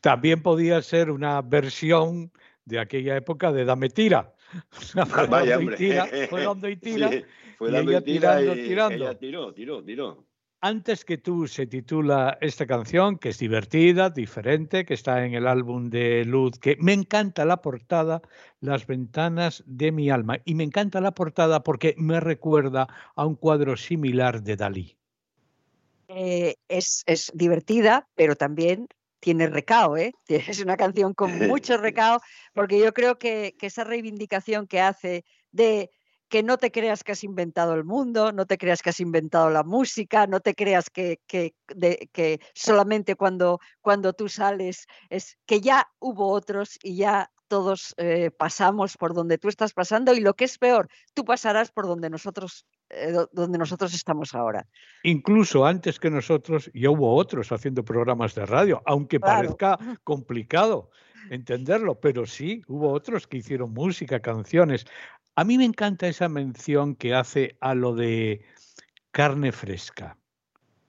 [0.02, 2.32] También podía ser una versión
[2.66, 4.34] de aquella época de Dame tira.
[4.70, 5.78] Fue Vaya, dando y hombre.
[5.78, 7.10] tira, fue dando y tira.
[7.12, 7.24] Sí,
[7.58, 8.96] fue y dando ella y tira tirando, y tirando.
[8.96, 10.26] ella tiró, tiró, tiró.
[10.68, 15.46] Antes que tú se titula esta canción, que es divertida, diferente, que está en el
[15.46, 18.24] álbum de Luz, que me encanta la portada,
[18.62, 20.40] Las ventanas de mi alma.
[20.44, 24.98] Y me encanta la portada porque me recuerda a un cuadro similar de Dalí.
[26.08, 28.88] Eh, es, es divertida, pero también
[29.20, 30.14] tiene recao, ¿eh?
[30.50, 32.22] Es una canción con mucho recao,
[32.56, 35.92] porque yo creo que, que esa reivindicación que hace de
[36.30, 39.50] que no te creas que has inventado el mundo, no te creas que has inventado
[39.50, 45.38] la música, no te creas que, que, de- que solamente cuando, cuando tú sales es
[45.46, 50.20] que ya hubo otros y ya todos eh, pasamos por donde tú estás pasando y
[50.20, 54.68] lo que es peor, tú pasarás por donde nosotros, eh, do- donde nosotros estamos ahora.
[55.04, 59.60] Incluso antes que nosotros, ya hubo otros haciendo programas de radio, aunque Claro.
[59.60, 60.90] parezca complicado
[61.30, 64.86] entenderlo, pero sí, hubo otros que hicieron música, canciones.
[65.36, 68.42] A mí me encanta esa mención que hace a lo de
[69.12, 70.18] carne fresca.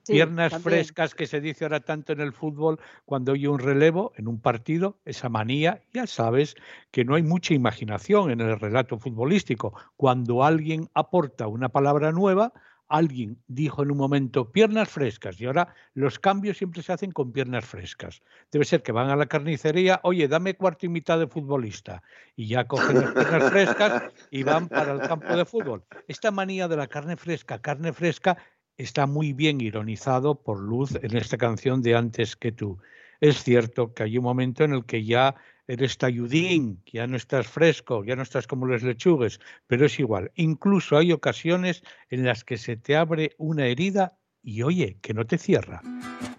[0.03, 0.85] Sí, Piernas también.
[0.85, 4.39] frescas que se dice ahora tanto en el fútbol cuando hay un relevo en un
[4.39, 6.55] partido, esa manía, ya sabes
[6.91, 9.73] que no hay mucha imaginación en el relato futbolístico.
[9.97, 12.53] Cuando alguien aporta una palabra nueva,
[12.89, 17.31] Alguien dijo en un momento piernas frescas y ahora los cambios siempre se hacen con
[17.31, 18.21] piernas frescas.
[18.51, 22.01] Debe ser que van a la carnicería, oye, dame cuarto y mitad de futbolista
[22.35, 25.83] y ya cogen las piernas frescas y van para el campo de fútbol.
[26.07, 28.37] Esta manía de la carne fresca, carne fresca,
[28.77, 32.77] está muy bien ironizado por Luz en esta canción de Antes que tú.
[33.19, 35.35] Es cierto que hay un momento en el que ya
[35.67, 40.31] eres talludín, ya no estás fresco, ya no estás como los lechugues, pero es igual.
[40.35, 45.25] Incluso hay ocasiones en las que se te abre una herida y oye, que no
[45.25, 45.81] te cierra.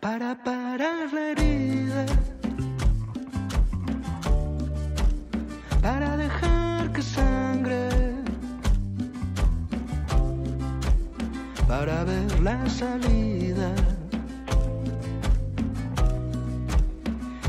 [0.01, 2.07] Para parar la herida,
[5.83, 7.89] para dejar que sangre,
[11.67, 13.88] para ver la salida.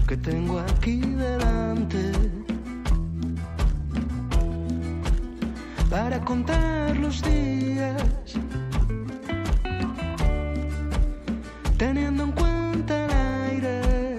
[0.10, 2.12] que tengo aquí delante
[5.88, 8.02] para contar los días,
[11.78, 13.12] teniendo en cuenta el
[13.52, 14.18] aire,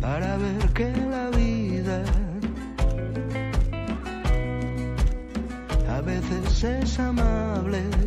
[0.00, 2.04] para ver que la vida
[5.88, 8.05] a veces es amable.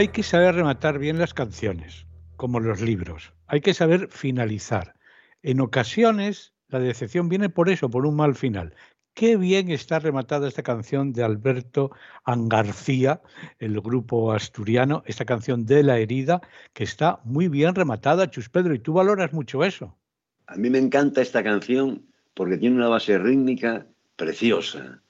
[0.00, 3.34] Hay que saber rematar bien las canciones, como los libros.
[3.46, 4.94] Hay que saber finalizar.
[5.42, 8.74] En ocasiones la decepción viene por eso, por un mal final.
[9.12, 11.90] Qué bien está rematada esta canción de Alberto
[12.24, 13.20] Angarcía,
[13.58, 16.40] el grupo asturiano, esta canción de La herida,
[16.72, 19.98] que está muy bien rematada, Chus Pedro, y tú valoras mucho eso.
[20.46, 23.86] A mí me encanta esta canción porque tiene una base rítmica
[24.16, 25.02] preciosa,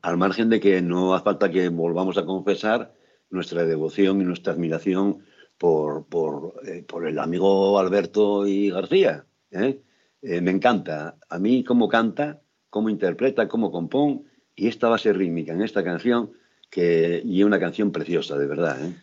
[0.00, 2.96] al margen de que no hace falta que volvamos a confesar
[3.30, 5.24] nuestra devoción y nuestra admiración
[5.58, 9.26] por, por, eh, por el amigo Alberto y García.
[9.50, 9.80] ¿eh?
[10.22, 11.16] Eh, me encanta.
[11.28, 14.22] A mí cómo canta, cómo interpreta, cómo compone
[14.54, 16.32] y esta base rítmica en esta canción
[16.70, 18.84] que y es una canción preciosa, de verdad.
[18.84, 18.94] ¿eh?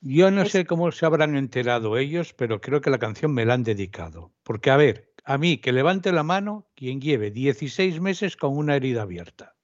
[0.00, 3.54] Yo no sé cómo se habrán enterado ellos, pero creo que la canción me la
[3.54, 4.32] han dedicado.
[4.44, 8.76] Porque, a ver, a mí que levante la mano quien lleve 16 meses con una
[8.76, 9.56] herida abierta.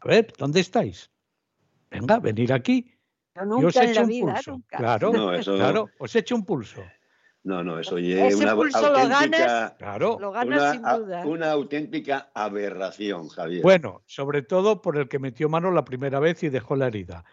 [0.00, 1.10] A ver, ¿dónde estáis?
[1.90, 2.91] Venga, venir aquí.
[3.34, 4.50] Yo y os nunca en echo la un vida, pulso.
[4.52, 4.76] nunca.
[4.78, 6.82] No, Claro, eso- claro, os echo un pulso.
[7.44, 8.04] No, no, eso es
[8.34, 10.16] Ese una pulso lo auténtica, ganas, Claro.
[10.20, 11.26] lo ganas una, sin a- duda.
[11.26, 13.62] una auténtica aberración, Javier.
[13.62, 17.24] Bueno, sobre todo por el que metió mano la primera vez y dejó la herida.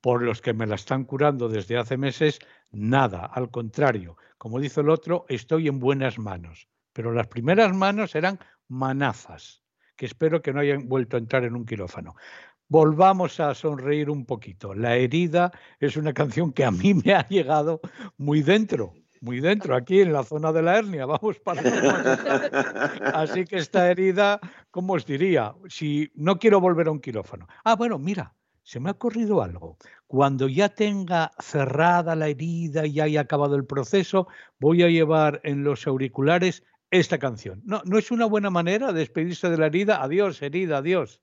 [0.00, 2.38] Por los que me la están curando desde hace meses,
[2.70, 4.16] nada, al contrario.
[4.38, 6.68] Como dice el otro, estoy en buenas manos.
[6.94, 8.38] Pero las primeras manos eran
[8.68, 9.62] manazas,
[9.96, 12.14] que espero que no hayan vuelto a entrar en un quirófano.
[12.70, 14.74] Volvamos a sonreír un poquito.
[14.74, 15.50] La herida
[15.80, 17.80] es una canción que a mí me ha llegado
[18.18, 18.92] muy dentro,
[19.22, 21.06] muy dentro, aquí en la zona de la hernia.
[21.06, 21.62] Vamos para
[23.14, 24.38] Así que esta herida,
[24.70, 25.54] ¿cómo os diría?
[25.68, 27.46] Si no quiero volver a un quirófano.
[27.64, 29.78] Ah, bueno, mira, se me ha ocurrido algo.
[30.06, 35.64] Cuando ya tenga cerrada la herida y haya acabado el proceso, voy a llevar en
[35.64, 37.62] los auriculares esta canción.
[37.64, 40.02] No, no es una buena manera de despedirse de la herida.
[40.02, 41.22] Adiós, herida, adiós.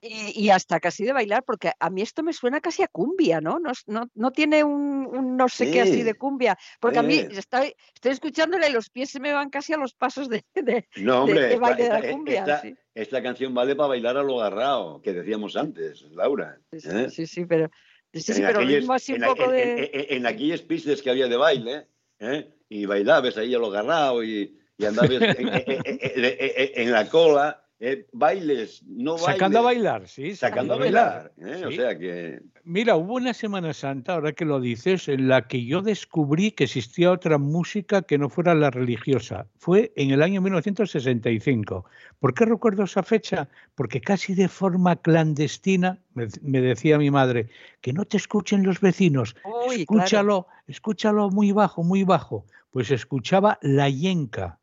[0.00, 3.40] Y, y hasta casi de bailar, porque a mí esto me suena casi a cumbia,
[3.40, 3.58] ¿no?
[3.58, 6.02] No, es- no, no tiene un, un no sé qué así Sí.
[6.04, 7.28] de cumbia, porque a mí Eh.
[7.32, 10.86] estoy, estoy escuchándola y los pies se me van casi a los pasos de, de-
[10.96, 12.40] No, hombre, de esta, baile de la cumbia.
[12.40, 12.76] esta- sí.
[12.94, 16.60] esta canción vale para bailar a lo agarrado, que decíamos antes, Laura.
[16.72, 17.10] Sí, ¿eh?
[17.10, 17.68] sí, sí, pero,
[18.12, 19.62] sí, en pero aquellas- ritmo así un poco en- de...
[19.72, 21.88] en- en- en aquellas pistas que había de baile,
[22.20, 22.48] ¿eh?
[22.68, 28.06] y bailabas ahí a lo agarrado y, y andabas en la cola, ¿eh?
[28.12, 29.26] bailes, no bailes.
[29.34, 30.34] Sacando a bailar, sí.
[30.36, 31.32] Sacando a bailar.
[31.38, 31.62] ¿eh?
[31.66, 31.76] O Sí.
[31.76, 32.40] sea que.
[32.64, 36.64] Mira, hubo una Semana Santa, ahora que lo dices, en la que yo descubrí que
[36.64, 39.46] existía otra música que no fuera la religiosa.
[39.58, 41.84] Fue en el año 1965.
[42.20, 43.48] ¿Por qué recuerdo esa fecha?
[43.74, 47.48] Porque casi de forma clandestina, me, me decía mi madre,
[47.80, 50.02] que no te escuchen los vecinos, Uy, claro.
[50.02, 52.44] escúchalo, escúchalo muy bajo, muy bajo.
[52.70, 54.58] Pues escuchaba La Yenca.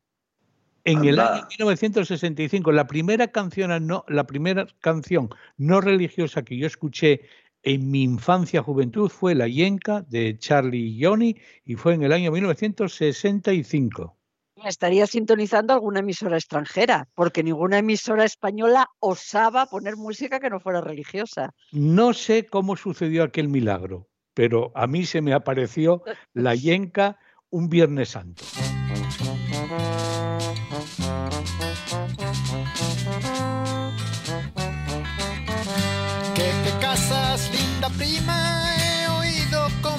[0.86, 6.68] En el año 1965, la primera canción no, la primera canción no religiosa que yo
[6.68, 7.22] escuché
[7.64, 12.12] en mi infancia juventud fue La Yenca de Charlie y Johnny y fue en el
[12.12, 14.16] año 1965.
[14.64, 20.80] Estaría sintonizando alguna emisora extranjera, porque ninguna emisora española osaba poner música que no fuera
[20.80, 21.52] religiosa.
[21.72, 27.18] No sé cómo sucedió aquel milagro, pero a mí se me apareció La Yenca
[27.50, 28.44] un Viernes Santo.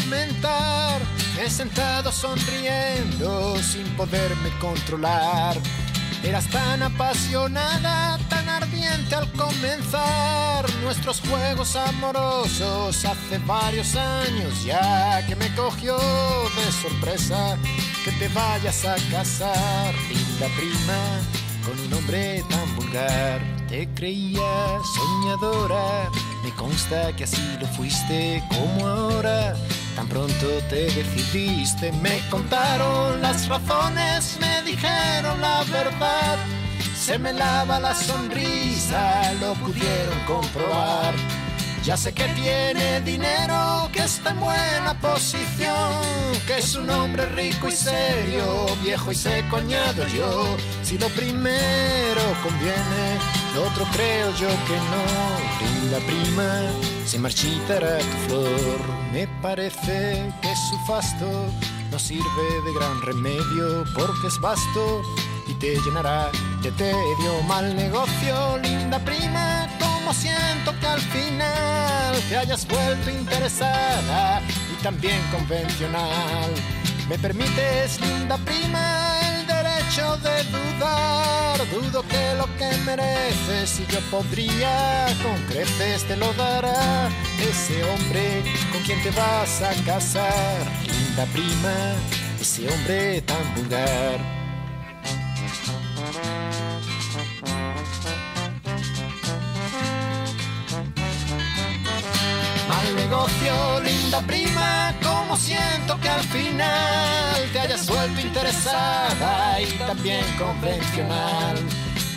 [0.07, 1.01] Oído comentar.
[1.39, 5.57] He sentado sonriendo sin poderme controlar.
[6.23, 15.35] Eras tan apasionada, tan ardiente al comenzar nuestros juegos amorosos hace varios años ya que
[15.35, 17.55] me cogió de sorpresa
[18.03, 21.21] que te vayas a casar, linda prima,
[21.63, 23.39] con un hombre tan vulgar.
[23.69, 26.09] Te creía soñadora,
[26.43, 29.55] me consta que así lo fuiste como ahora.
[29.97, 36.37] Tan pronto te decidiste, me contaron las razones, me dijeron la verdad.
[36.95, 41.15] Se me lava la sonrisa, lo pudieron comprobar.
[41.83, 46.03] Ya sé que tiene dinero, que está en buena posición,
[46.45, 50.45] que es un hombre rico y serio, viejo y seco añado yo.
[50.83, 53.17] Si lo primero conviene,
[53.55, 55.81] lo otro creo yo que no.
[55.81, 58.81] Linda prima, se marchitará tu flor.
[59.13, 61.45] Me parece que su fasto
[61.89, 65.01] no sirve de gran remedio porque es vasto
[65.47, 66.29] y te llenará
[66.61, 67.41] de tedio.
[67.47, 74.41] Mal negocio, linda prima, como siento que al final te hayas vuelto interesada
[74.73, 76.51] y también convencional.
[77.07, 79.26] ¿Me permites, linda prima,
[79.87, 86.33] hecho de dudar, dudo que lo que mereces y yo podría con creces te lo
[86.33, 87.09] dará.
[87.39, 91.95] Ese hombre con quien te vas a casar, linda prima,
[92.39, 94.19] ese hombre tan vulgar.
[102.67, 104.93] Mal negocio, linda prima,
[105.37, 111.57] siento que al final te hayas vuelto interesada y también convencional.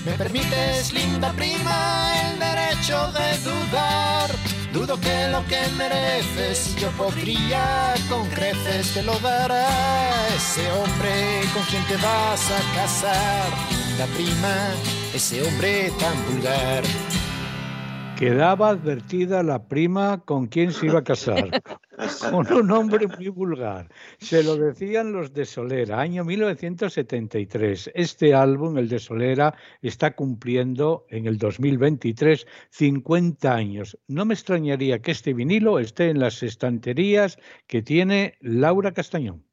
[0.04, 4.30] ¿Me permites, linda prima, el derecho de dudar?
[4.72, 9.68] Dudo que lo que mereces yo podría con creces te lo dará
[10.34, 13.48] ese hombre con quien te vas a casar.
[13.88, 14.54] Linda prima,
[15.12, 16.82] ese hombre tan vulgar.
[18.16, 21.62] Quedaba advertida la prima con quién se iba a casar,
[22.30, 23.88] con un hombre muy vulgar.
[24.18, 27.90] Se lo decían los de Solera, año 1973.
[27.94, 33.98] Este álbum, el de Solera, está cumpliendo en el 2023 50 años.
[34.08, 39.49] No me extrañaría que este vinilo esté en las estanterías que tiene Laura Castañón.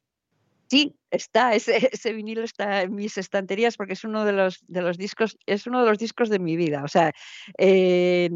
[0.69, 4.97] Sí, está, ese, vinilo está en mis estanterías porque es uno de los, de los
[4.97, 6.83] discos, es uno de los discos de mi vida.
[6.83, 7.13] O sea,
[7.57, 8.29] eh,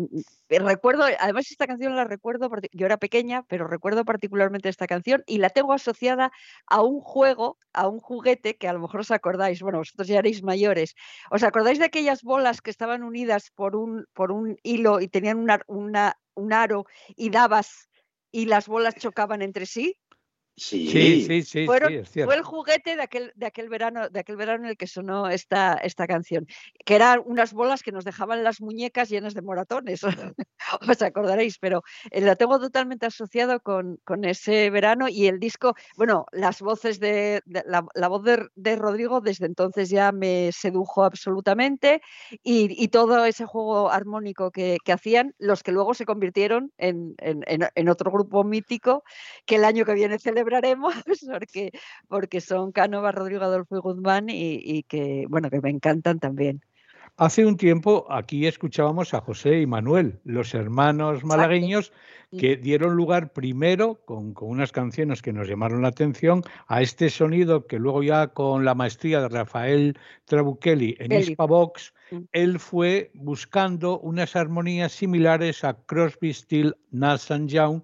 [0.49, 5.39] recuerdo, además esta canción la recuerdo, yo era pequeña, pero recuerdo particularmente esta canción y
[5.39, 6.31] la tengo asociada
[6.67, 10.19] a un juego, a un juguete que a lo mejor os acordáis, bueno, vosotros ya
[10.19, 10.95] erais mayores.
[11.31, 15.37] ¿Os acordáis de aquellas bolas que estaban unidas por un, por un hilo y tenían
[15.37, 17.89] una, una, un aro y dabas
[18.31, 19.97] y las bolas chocaban entre sí?
[20.57, 21.91] Sí, Sí, sí, sí, Fueron-
[22.25, 25.27] fue el juguete de aquel, de aquel verano, de aquel verano en el que sonó
[25.29, 26.45] esta, esta canción,
[26.85, 30.01] que eran unas bolas que nos dejaban las muñecas llenas de moratones.
[30.81, 35.73] Os acordaréis, pero eh, lo tengo totalmente asociado con, con ese verano y el disco,
[35.97, 40.51] bueno, las voces de, de- la, la voz de, de Rodrigo desde entonces ya me
[40.51, 42.01] sedujo absolutamente
[42.43, 47.15] y, y todo ese juego armónico que, que hacían, los que luego se convirtieron en,
[47.19, 49.03] en- en- en otro grupo mítico
[49.45, 50.93] que el año que viene celebraremos,
[51.31, 51.71] porque,
[52.07, 56.61] porque son Cánova, Rodrigo Adolfo y Guzmán y, y que, bueno, que me encantan también.
[57.17, 61.91] Hace un tiempo aquí escuchábamos a José y Manuel, los hermanos malagueños,
[62.35, 67.09] que dieron lugar primero con, con unas canciones que nos llamaron la atención a este
[67.09, 71.11] sonido que luego ya con la maestría de Rafael Trabuchelli en.
[71.11, 71.93] Hispavox,
[72.31, 77.81] él fue buscando unas armonías similares a Crosby, Still, Nash Young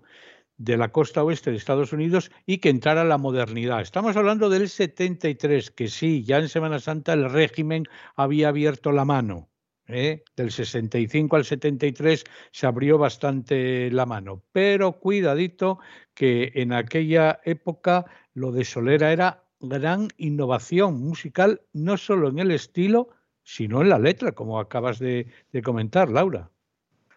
[0.57, 3.81] de la costa oeste de Estados Unidos y que entrara la modernidad.
[3.81, 7.85] Estamos hablando del 73, que sí, ya en Semana Santa el régimen
[8.15, 9.49] había abierto la mano.
[9.87, 10.23] ¿eh?
[10.35, 15.79] Del 65 al 73 se abrió bastante la mano, pero cuidadito
[16.13, 22.51] que en aquella época lo de Solera era gran innovación musical, no solo en el
[22.51, 23.09] estilo,
[23.43, 26.51] sino en la letra, como acabas de, de comentar, Laura.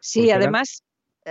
[0.00, 0.84] Sí, Porque además,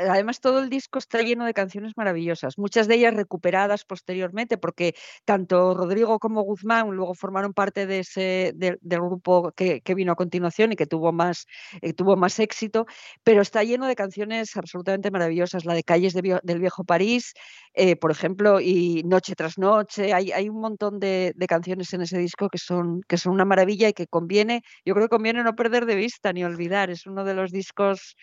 [0.07, 4.95] además todo el disco está lleno de canciones maravillosas, muchas de ellas recuperadas posteriormente, porque
[5.25, 10.15] tanto Rodrigo como Guzmán luego formaron parte de ese del, grupo que, que vino a
[10.15, 11.47] continuación y que tuvo más,
[11.81, 12.85] eh, tuvo más éxito,
[13.23, 17.33] pero está lleno de canciones absolutamente maravillosas, la de Calles de del Viejo París,
[17.73, 22.19] eh, por ejemplo, y Noche tras Noche, hay, hay un montón de, canciones en ese
[22.19, 25.55] disco que son, que son una maravilla y que conviene, yo creo que conviene no
[25.55, 28.15] perder de vista ni olvidar, es uno de los discos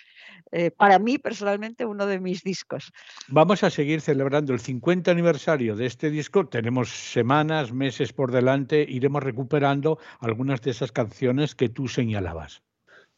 [0.53, 2.93] eh, para mí personalmente uno de mis discos.
[3.29, 6.47] Vamos a seguir celebrando el 50 aniversario de este disco.
[6.47, 8.87] Tenemos semanas, meses por delante.
[8.89, 12.62] Iremos recuperando algunas de esas canciones que tú señalabas.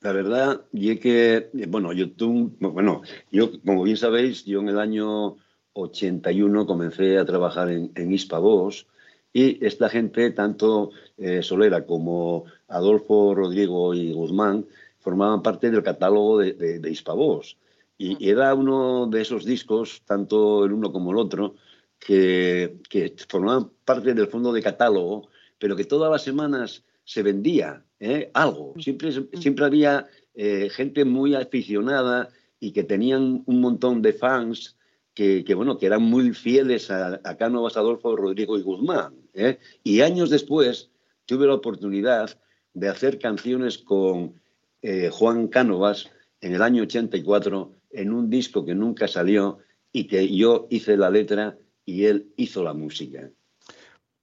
[0.00, 4.68] La verdad, y es que, bueno, yo, tú, bueno, yo, como bien sabéis, yo en
[4.68, 5.36] el año
[5.72, 8.86] 81 comencé a trabajar en, en Hispavox
[9.32, 14.66] y esta gente, tanto eh, Solera como Adolfo, Rodrigo y Guzmán,
[15.00, 17.56] formaban parte del catálogo de, de, de Hispavox.
[17.98, 21.56] Y, y era uno de esos discos, tanto el uno como el otro,
[21.98, 25.28] que, que formaban parte del fondo de catálogo,
[25.58, 28.30] pero que todas las semanas se vendía ¿eh?
[28.34, 28.74] algo.
[28.78, 32.28] Siempre, siempre había eh, gente muy aficionada
[32.60, 34.76] y que tenían un montón de fans
[35.14, 39.14] que, que bueno, que eran muy fieles a, a Cánovas, Adolfo, Rodrigo y Guzmán.
[39.34, 39.58] ¿eh?
[39.82, 40.90] Y años después
[41.26, 42.38] tuve la oportunidad
[42.74, 44.40] de hacer canciones con
[45.10, 46.08] Juan Cánovas
[46.40, 49.58] en el año 84 en un disco que nunca salió
[49.92, 53.30] y que yo hice la letra y él hizo la música.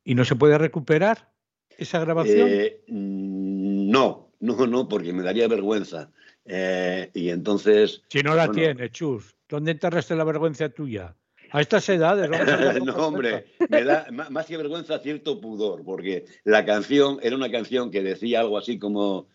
[0.03, 1.31] ¿Y no se puede recuperar
[1.77, 2.47] esa grabación?
[2.49, 6.11] Eh, no, no, no, porque me daría vergüenza.
[6.45, 8.03] Eh, y entonces.
[8.09, 11.15] Si no la bueno, tiene, Chus, ¿dónde enterraste la vergüenza tuya?
[11.51, 12.29] A estas edades.
[12.85, 17.35] no, con hombre, me da má- más que vergüenza cierto pudor, porque la canción era
[17.35, 19.27] una canción que decía algo así como: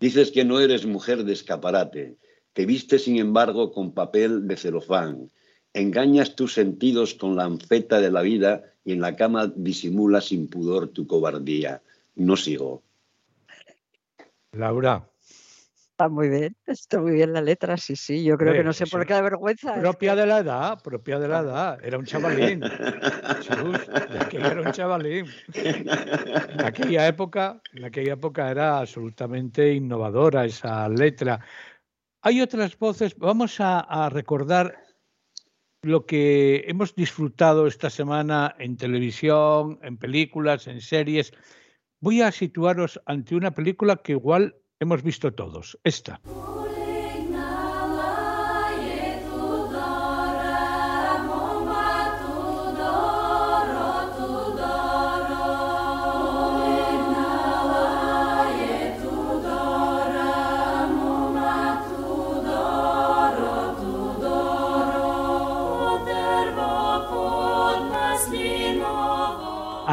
[0.00, 2.16] Dices que no eres mujer de escaparate,
[2.58, 5.30] te viste sin embargo con papel de celofán,
[5.74, 10.48] engañas tus sentidos con la anfeta de la vida y en la cama disimulas sin
[10.48, 11.82] pudor tu cobardía.
[12.16, 12.82] No sigo.
[14.50, 15.08] Laura,
[15.98, 18.22] Está muy bien, está muy bien la letra, sí, sí.
[18.22, 19.74] Yo creo que no sé por qué da vergüenza.
[19.80, 21.78] Propia de la edad, propia de la edad.
[21.82, 22.62] Era un chavalín.
[24.20, 25.26] Aquello era un chavalín.
[25.54, 31.40] En aquella época, en aquella época era absolutamente innovadora esa letra.
[32.22, 33.16] Hay otras voces.
[33.16, 34.82] Vamos a, recordar
[35.82, 41.32] lo que hemos disfrutado esta semana en televisión, en películas, en series.
[42.00, 45.78] Voy a situaros ante una película que igual hemos visto todos.
[45.84, 46.20] Esta.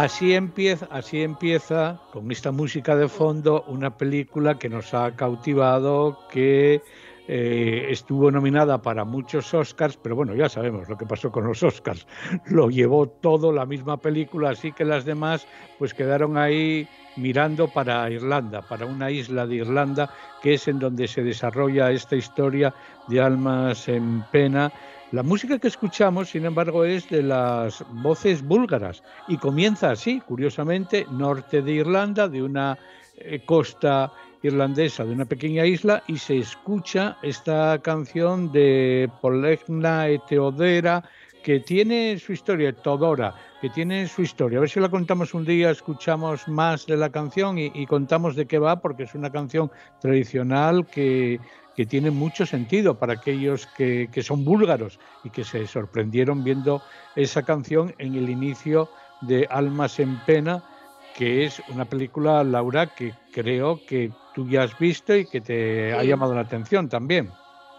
[0.06, 6.20] Así empieza, así empieza con esta música de fondo una película que nos ha cautivado,
[6.30, 6.84] que
[7.28, 11.64] eh, estuvo nominada para muchos Oscars, pero bueno, ya sabemos lo que pasó con los
[11.64, 12.06] Oscars.
[12.46, 15.48] Lo llevó todo la misma película, así que las demás
[15.80, 21.08] pues quedaron ahí mirando para Irlanda, para una isla de Irlanda, que es en donde
[21.08, 22.76] se desarrolla esta historia
[23.08, 24.72] de almas en pena.
[25.16, 31.08] La música que escuchamos, sin embargo, es de las voces búlgaras y comienza así, curiosamente,
[31.10, 32.78] norte de Irlanda, de una
[33.16, 34.12] eh, costa
[34.44, 41.02] irlandesa, de una pequeña isla, y se escucha esta canción de Polegna e Teodera,
[41.42, 44.58] que tiene su historia, Todora, que tiene su historia.
[44.58, 48.36] A ver si la contamos un día, escuchamos más de la canción y, y contamos
[48.36, 51.40] de qué va, porque es una canción tradicional que,
[51.76, 56.84] que tiene mucho sentido para aquellos que, que son búlgaros y que se sorprendieron viendo
[57.16, 60.64] esa canción en el inicio de Almas en Pena,
[61.12, 65.94] que es una película, Laura, que creo que tú ya has visto y que te
[65.94, 67.38] ha llamado la atención también.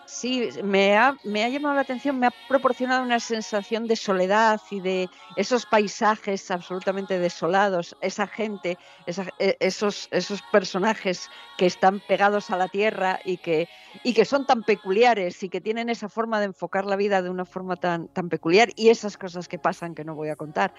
[0.09, 4.61] Sí, me ha, me ha llamado la atención, me ha proporcionado una sensación de soledad
[4.71, 12.01] y de esos paisajes absolutamente desolados, esa gente, esa- e- esos, esos personajes que están
[12.01, 13.69] pegados a la tierra y que,
[14.01, 17.31] y que son tan peculiares y que tienen esa forma de enfocar la vida de
[17.31, 20.73] una forma tan, tan peculiar y esas cosas que pasan que no voy a contar.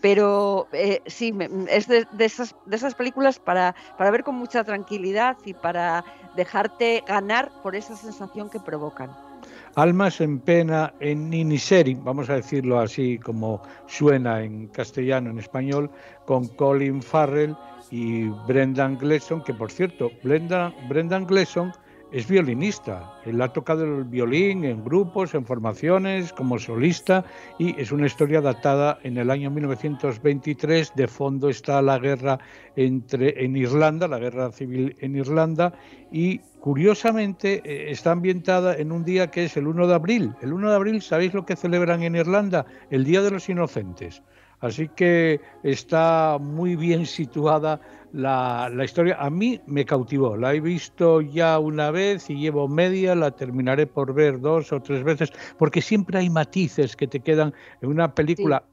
[0.00, 1.32] Pero eh, sí,
[1.68, 6.04] es de, de esas, de esas películas para, para ver con mucha tranquilidad y para
[6.32, 8.60] dejarte ganar por esa sensación que
[9.74, 15.90] Almas en pena en Niniseri, vamos a decirlo así como suena en castellano, en español,
[16.26, 17.56] con Colin Farrell
[17.90, 21.72] y Brendan Gleeson, que por cierto, Brendan Gleeson
[22.12, 23.14] es violinista.
[23.24, 27.24] Él ha tocado el violín en grupos, en formaciones, como solista,
[27.58, 30.92] y es una historia datada en el año 1923.
[30.94, 32.38] De fondo está la guerra
[32.76, 35.72] entre, en Irlanda, la guerra civil en Irlanda,
[36.10, 40.32] y curiosamente eh, está ambientada en un día que es el 1 de abril.
[40.42, 42.66] El 1 de abril, ¿sabéis lo que celebran en Irlanda?
[42.90, 44.22] El Día de los Inocentes.
[44.62, 47.80] Así que está muy bien situada
[48.12, 49.16] la, la historia.
[49.18, 50.36] A mí me cautivó.
[50.36, 53.16] La he visto ya una vez y llevo media.
[53.16, 57.52] La terminaré por ver dos o tres veces, porque siempre hay matices que te quedan
[57.80, 58.64] en una película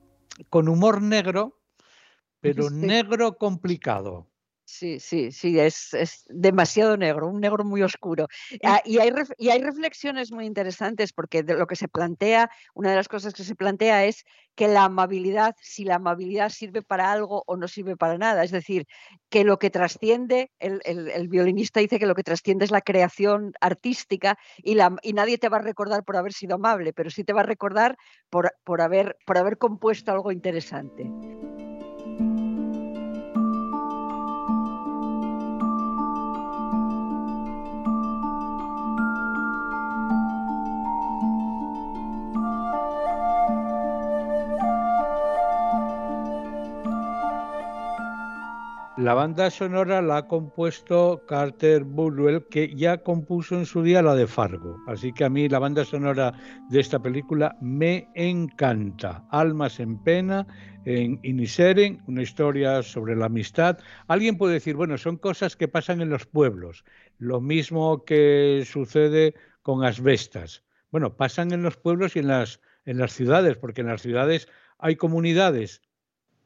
[0.50, 1.60] con humor negro,
[2.40, 2.76] pero Sí.
[2.76, 4.28] negro complicado.
[4.72, 8.28] Sí, sí, sí, es, es demasiado negro, un negro muy oscuro.
[8.64, 12.52] Ah, y, hay ref- y hay reflexiones muy interesantes porque de lo que se plantea,
[12.76, 14.24] una de las cosas que se plantea es
[14.56, 18.44] que la amabilidad, si la amabilidad sirve para algo o no sirve para nada.
[18.44, 18.86] Es decir,
[19.30, 22.82] que lo que trasciende, el, el- el violinista dice que lo que trasciende es la
[22.82, 27.10] creación artística y, la, y nadie te va a recordar por haber sido amable, pero
[27.10, 27.98] sí te va a recordar
[28.30, 31.12] por, por, haber, por haber compuesto algo interesante.
[49.00, 54.14] La banda sonora la ha compuesto Carter Burwell, que ya compuso en su día la
[54.14, 54.76] de Fargo.
[54.88, 56.34] Así que a mí la banda sonora
[56.70, 59.26] de esta película me encanta.
[59.32, 60.46] Almas en pena,
[60.84, 63.78] en Iniseren, una historia sobre la amistad.
[64.10, 66.84] Alguien puede decir, bueno, son cosas que pasan en los pueblos.
[67.20, 70.66] Lo mismo que sucede con asbestas.
[70.92, 74.50] Bueno, pasan en los pueblos y en las, en las ciudades, porque en las ciudades
[74.78, 75.84] hay comunidades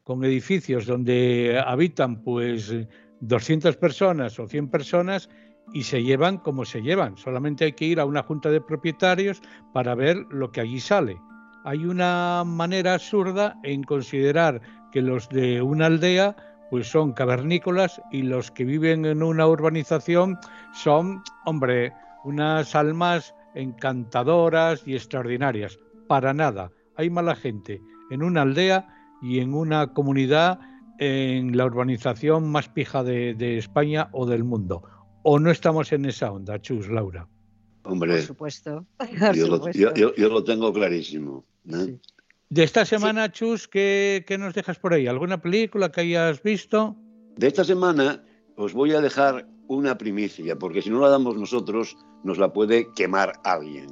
[0.03, 2.73] con edificios donde habitan pues
[3.21, 5.29] 200 personas o 100 personas
[5.73, 7.17] y se llevan como se llevan.
[7.17, 9.41] Solamente hay que ir a una junta de propietarios
[9.73, 11.17] para ver lo que allí sale.
[11.63, 16.35] Hay una manera absurda en considerar que los de una aldea
[16.69, 20.37] pues son cavernícolas y los que viven en una urbanización
[20.73, 21.93] son, hombre,
[22.23, 25.77] unas almas encantadoras y extraordinarias.
[26.07, 26.71] Para nada.
[26.95, 27.81] Hay mala gente
[28.11, 28.92] en una aldea
[29.24, 30.59] y en una comunidad
[30.99, 34.84] en la urbanización más pija de, de España o del mundo.
[35.24, 37.28] O no estamos en esa onda, Chus, Laura.
[37.84, 38.86] Hombre, Por supuesto.
[38.97, 39.80] Por yo lo, supuesto.
[39.82, 41.45] yo- yo- yo lo tengo clarísimo.
[41.69, 41.97] ¿eh?
[42.49, 45.07] De esta semana, Chus, ¿qué, qué nos dejas por ahí?
[45.07, 46.95] ¿Alguna película que hayas visto?
[47.36, 48.24] De esta semana
[48.55, 52.91] os voy a dejar una primicia, porque si no la damos nosotros, nos la puede
[52.93, 53.88] quemar alguien.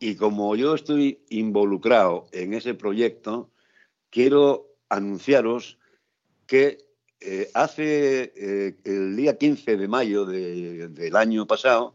[0.00, 3.51] Y como yo estoy involucrado en ese proyecto,
[4.12, 5.78] quiero anunciaros
[6.46, 6.78] que
[7.20, 11.94] eh, hace eh, el día 15 de mayo de- del año pasado,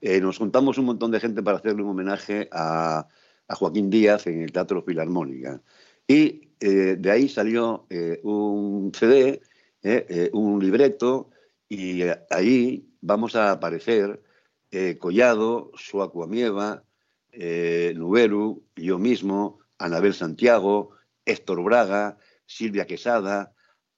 [0.00, 3.08] eh, nos juntamos un montón de gente para hacerle un homenaje a,
[3.48, 5.60] a Joaquín Díaz en el Teatro Filarmónica.
[6.06, 7.86] Y de ahí salió
[8.24, 9.40] un CD,
[10.32, 11.30] un libreto,
[11.68, 12.00] y
[12.30, 14.20] ahí vamos a aparecer
[14.98, 16.82] Collado, Suacu Amieva,
[17.32, 20.97] eh, Nuberu, yo mismo, Anabel Santiago,
[21.28, 23.52] Héctor Braga, Silvia Quesada,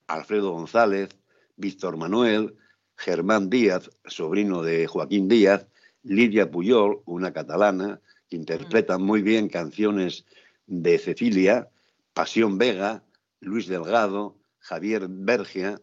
[0.09, 1.11] Alfredo González,
[1.57, 2.57] Víctor Manuel,
[2.97, 5.67] Germán Díaz, sobrino de Joaquín Díaz,
[6.03, 10.27] Lidia Puyol, una catalana, que interpreta muy bien canciones
[10.67, 11.69] de Cecilia,
[12.15, 13.05] Pasión Vega,
[13.41, 15.81] Luis Delgado, Javier Bergia,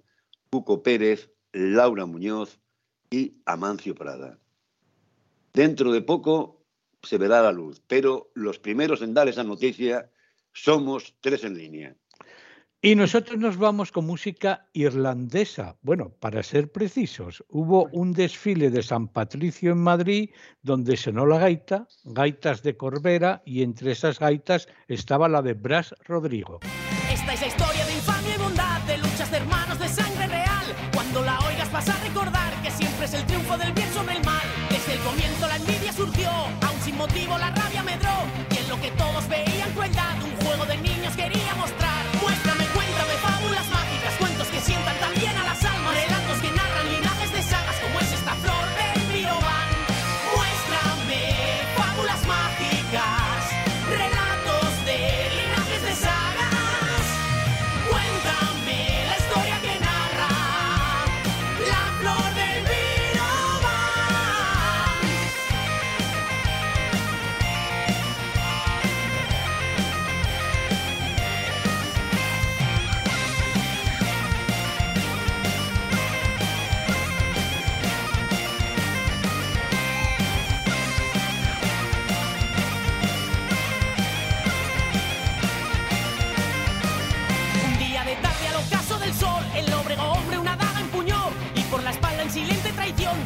[0.49, 2.59] Cuco Pérez, Laura Muñoz
[3.09, 4.37] y Amancio Prada.
[5.53, 6.65] Dentro de poco
[7.01, 10.11] se verá la luz, pero los primeros en dar esa noticia
[10.63, 11.95] somos tres en línea.
[12.79, 15.77] Y nosotros nos vamos con música irlandesa.
[15.81, 20.29] Bueno, para ser precisos, hubo un desfile de San Patricio en Madrid
[20.61, 25.95] donde sonó la gaita, gaitas de Corbera, y entre esas gaitas estaba la de Bras
[26.05, 26.59] Rodrigo.
[27.11, 30.65] Esta es la historia de infamia y bondad, de luchas de hermanos de sangre real.
[30.93, 34.23] Cuando la oigas vas a recordar que siempre es el triunfo del bien sobre el
[34.23, 34.45] mal.
[34.69, 37.66] Desde el comienzo la envidia surgió, aún sin motivo la rabia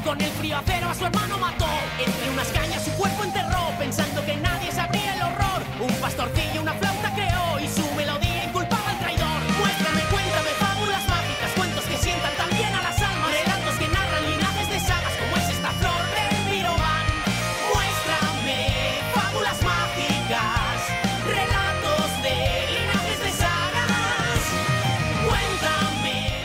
[0.04, 1.68] con el frío a su hermano mató.
[2.04, 4.51] Entre unas cañas su cuerpo enterró, pensando que nadie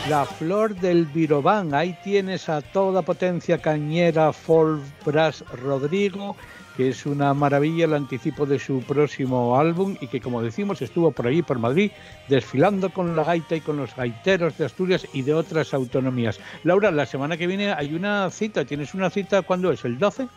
[0.09, 6.37] La flor del Virobán, ahí tienes a toda potencia cañera Folk Brass Rodrigo,
[6.77, 11.11] que es una maravilla el anticipo de su próximo álbum y que como decimos estuvo
[11.11, 11.91] por ahí por Madrid
[12.29, 16.39] desfilando con la gaita y con los gaiteros de Asturias y de otras autonomías.
[16.63, 19.83] Laura, la semana que viene hay una cita, ¿tienes una cita cuándo es?
[19.83, 20.29] ¿El 12?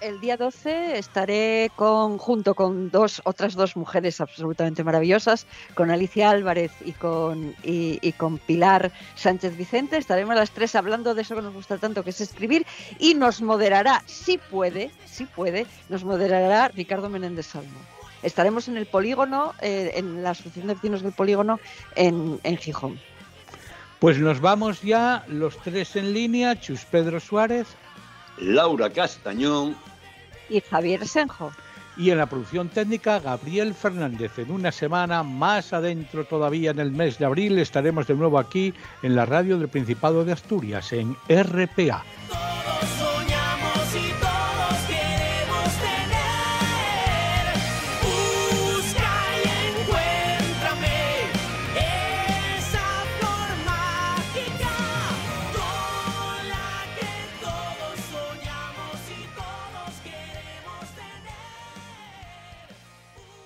[0.00, 6.30] El día 12 estaré con, junto con dos, otras dos mujeres absolutamente maravillosas, con Alicia
[6.30, 9.98] Álvarez y con, y, y con Pilar Sánchez Vicente.
[9.98, 12.66] Estaremos las tres hablando de eso que nos gusta tanto, que es escribir,
[12.98, 17.78] y nos moderará, si puede, si puede, nos moderará Ricardo Menéndez Salmo.
[18.22, 21.60] Estaremos en el polígono, eh, en la Asociación de Vecinos del Polígono,
[21.94, 22.98] en, en Gijón.
[23.98, 27.66] Pues nos vamos ya los tres en línea, Chus Pedro Suárez.
[28.38, 29.76] Laura Castañón.
[30.50, 31.52] Y Javier Senjo.
[31.96, 34.38] Y en la producción técnica, Gabriel Fernández.
[34.38, 38.72] En una semana más adentro todavía en el mes de abril estaremos de nuevo aquí
[39.02, 42.04] en la radio del Principado de Asturias, en RPA.